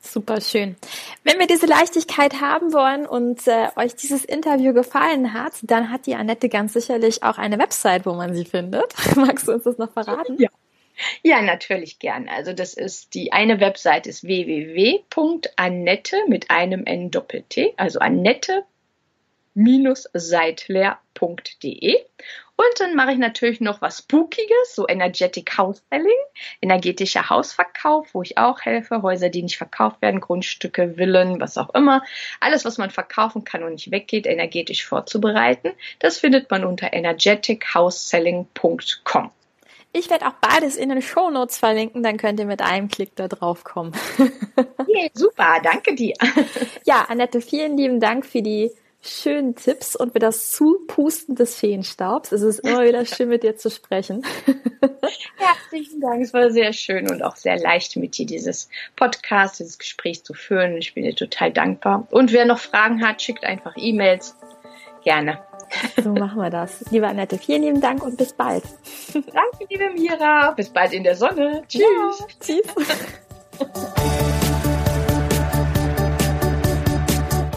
Super 0.01 0.39
schön. 0.41 0.77
Wenn 1.23 1.37
wir 1.39 1.47
diese 1.47 1.65
Leichtigkeit 1.65 2.39
haben 2.39 2.71
wollen 2.71 3.05
und 3.05 3.45
äh, 3.47 3.67
euch 3.75 3.95
dieses 3.95 4.23
Interview 4.23 4.73
gefallen 4.73 5.33
hat, 5.33 5.53
dann 5.63 5.91
hat 5.91 6.05
die 6.05 6.15
Annette 6.15 6.47
ganz 6.49 6.73
sicherlich 6.73 7.23
auch 7.23 7.37
eine 7.37 7.59
Website, 7.59 8.05
wo 8.05 8.13
man 8.13 8.33
sie 8.33 8.45
findet. 8.45 8.93
Magst 9.15 9.47
du 9.47 9.53
uns 9.53 9.63
das 9.63 9.77
noch 9.77 9.91
verraten? 9.91 10.37
Ja. 10.39 10.49
Ja, 11.21 11.41
natürlich 11.43 11.99
gern. 11.99 12.27
Also 12.27 12.53
das 12.53 12.73
ist 12.73 13.13
die 13.13 13.31
eine 13.31 13.59
Website 13.59 14.07
ist 14.07 14.23
www.annette 14.23 16.17
mit 16.27 16.49
einem 16.49 16.85
N 16.85 17.11
Doppel 17.11 17.43
T, 17.47 17.75
also 17.77 17.99
Annette 17.99 18.63
seitler.de. 20.13 20.99
Und 22.57 22.79
dann 22.79 22.95
mache 22.95 23.11
ich 23.11 23.19
natürlich 23.19 23.61
noch 23.61 23.81
was 23.81 23.99
Spookiges, 23.99 24.73
so 24.73 24.87
Energetic 24.87 25.55
House 25.57 25.83
Selling, 25.91 26.17
energetischer 26.59 27.29
Hausverkauf, 27.29 28.07
wo 28.13 28.23
ich 28.23 28.39
auch 28.39 28.61
helfe, 28.61 29.03
Häuser, 29.03 29.29
die 29.29 29.43
nicht 29.43 29.57
verkauft 29.57 30.01
werden, 30.01 30.19
Grundstücke, 30.19 30.95
Villen, 30.95 31.39
was 31.39 31.59
auch 31.59 31.71
immer. 31.75 32.01
Alles, 32.39 32.65
was 32.65 32.79
man 32.79 32.89
verkaufen 32.89 33.43
kann 33.43 33.61
und 33.61 33.73
nicht 33.73 33.91
weggeht, 33.91 34.25
energetisch 34.25 34.83
vorzubereiten. 34.85 35.73
Das 35.99 36.17
findet 36.17 36.49
man 36.49 36.65
unter 36.65 36.93
energetichouseselling.com. 36.93 39.29
Ich 39.93 40.09
werde 40.09 40.25
auch 40.27 40.33
beides 40.41 40.75
in 40.77 40.89
den 40.89 41.03
Show 41.03 41.29
Notes 41.29 41.59
verlinken, 41.59 42.03
dann 42.03 42.17
könnt 42.17 42.39
ihr 42.39 42.45
mit 42.45 42.61
einem 42.61 42.87
Klick 42.87 43.15
da 43.15 43.27
drauf 43.27 43.63
kommen. 43.63 43.93
yeah, 44.87 45.09
super, 45.13 45.59
danke 45.63 45.95
dir. 45.95 46.13
Ja, 46.85 47.05
Annette, 47.07 47.41
vielen 47.41 47.77
lieben 47.77 47.99
Dank 47.99 48.25
für 48.25 48.41
die 48.41 48.71
schönen 49.07 49.55
Tipps 49.55 49.95
und 49.95 50.13
für 50.13 50.19
das 50.19 50.51
Zupusten 50.51 51.35
des 51.35 51.55
Feenstaubs. 51.55 52.31
Es 52.31 52.41
ist 52.41 52.59
immer 52.59 52.83
wieder 52.83 53.05
schön, 53.05 53.29
mit 53.29 53.43
dir 53.43 53.57
zu 53.57 53.69
sprechen. 53.69 54.23
Herzlichen 55.37 56.01
Dank. 56.01 56.21
Es 56.21 56.33
war 56.33 56.49
sehr 56.51 56.73
schön 56.73 57.09
und 57.09 57.23
auch 57.23 57.35
sehr 57.35 57.57
leicht, 57.59 57.95
mit 57.95 58.17
dir 58.17 58.25
dieses 58.25 58.69
Podcast, 58.95 59.59
dieses 59.59 59.77
Gespräch 59.77 60.23
zu 60.23 60.33
führen. 60.33 60.77
Ich 60.77 60.93
bin 60.93 61.03
dir 61.03 61.15
total 61.15 61.51
dankbar. 61.51 62.07
Und 62.11 62.31
wer 62.31 62.45
noch 62.45 62.59
Fragen 62.59 63.05
hat, 63.05 63.21
schickt 63.21 63.43
einfach 63.43 63.73
E-Mails. 63.77 64.35
Gerne. 65.03 65.39
So 66.01 66.13
machen 66.13 66.41
wir 66.41 66.49
das. 66.49 66.83
Liebe 66.91 67.07
Annette, 67.07 67.37
vielen 67.37 67.63
lieben 67.63 67.81
Dank 67.81 68.03
und 68.03 68.17
bis 68.17 68.33
bald. 68.33 68.63
Danke, 69.13 69.65
liebe 69.69 69.89
Mira. 69.91 70.51
Bis 70.51 70.69
bald 70.69 70.93
in 70.93 71.03
der 71.03 71.15
Sonne. 71.15 71.63
Tschüss. 71.67 71.81
Ja, 71.81 72.25
tschüss. 72.39 72.63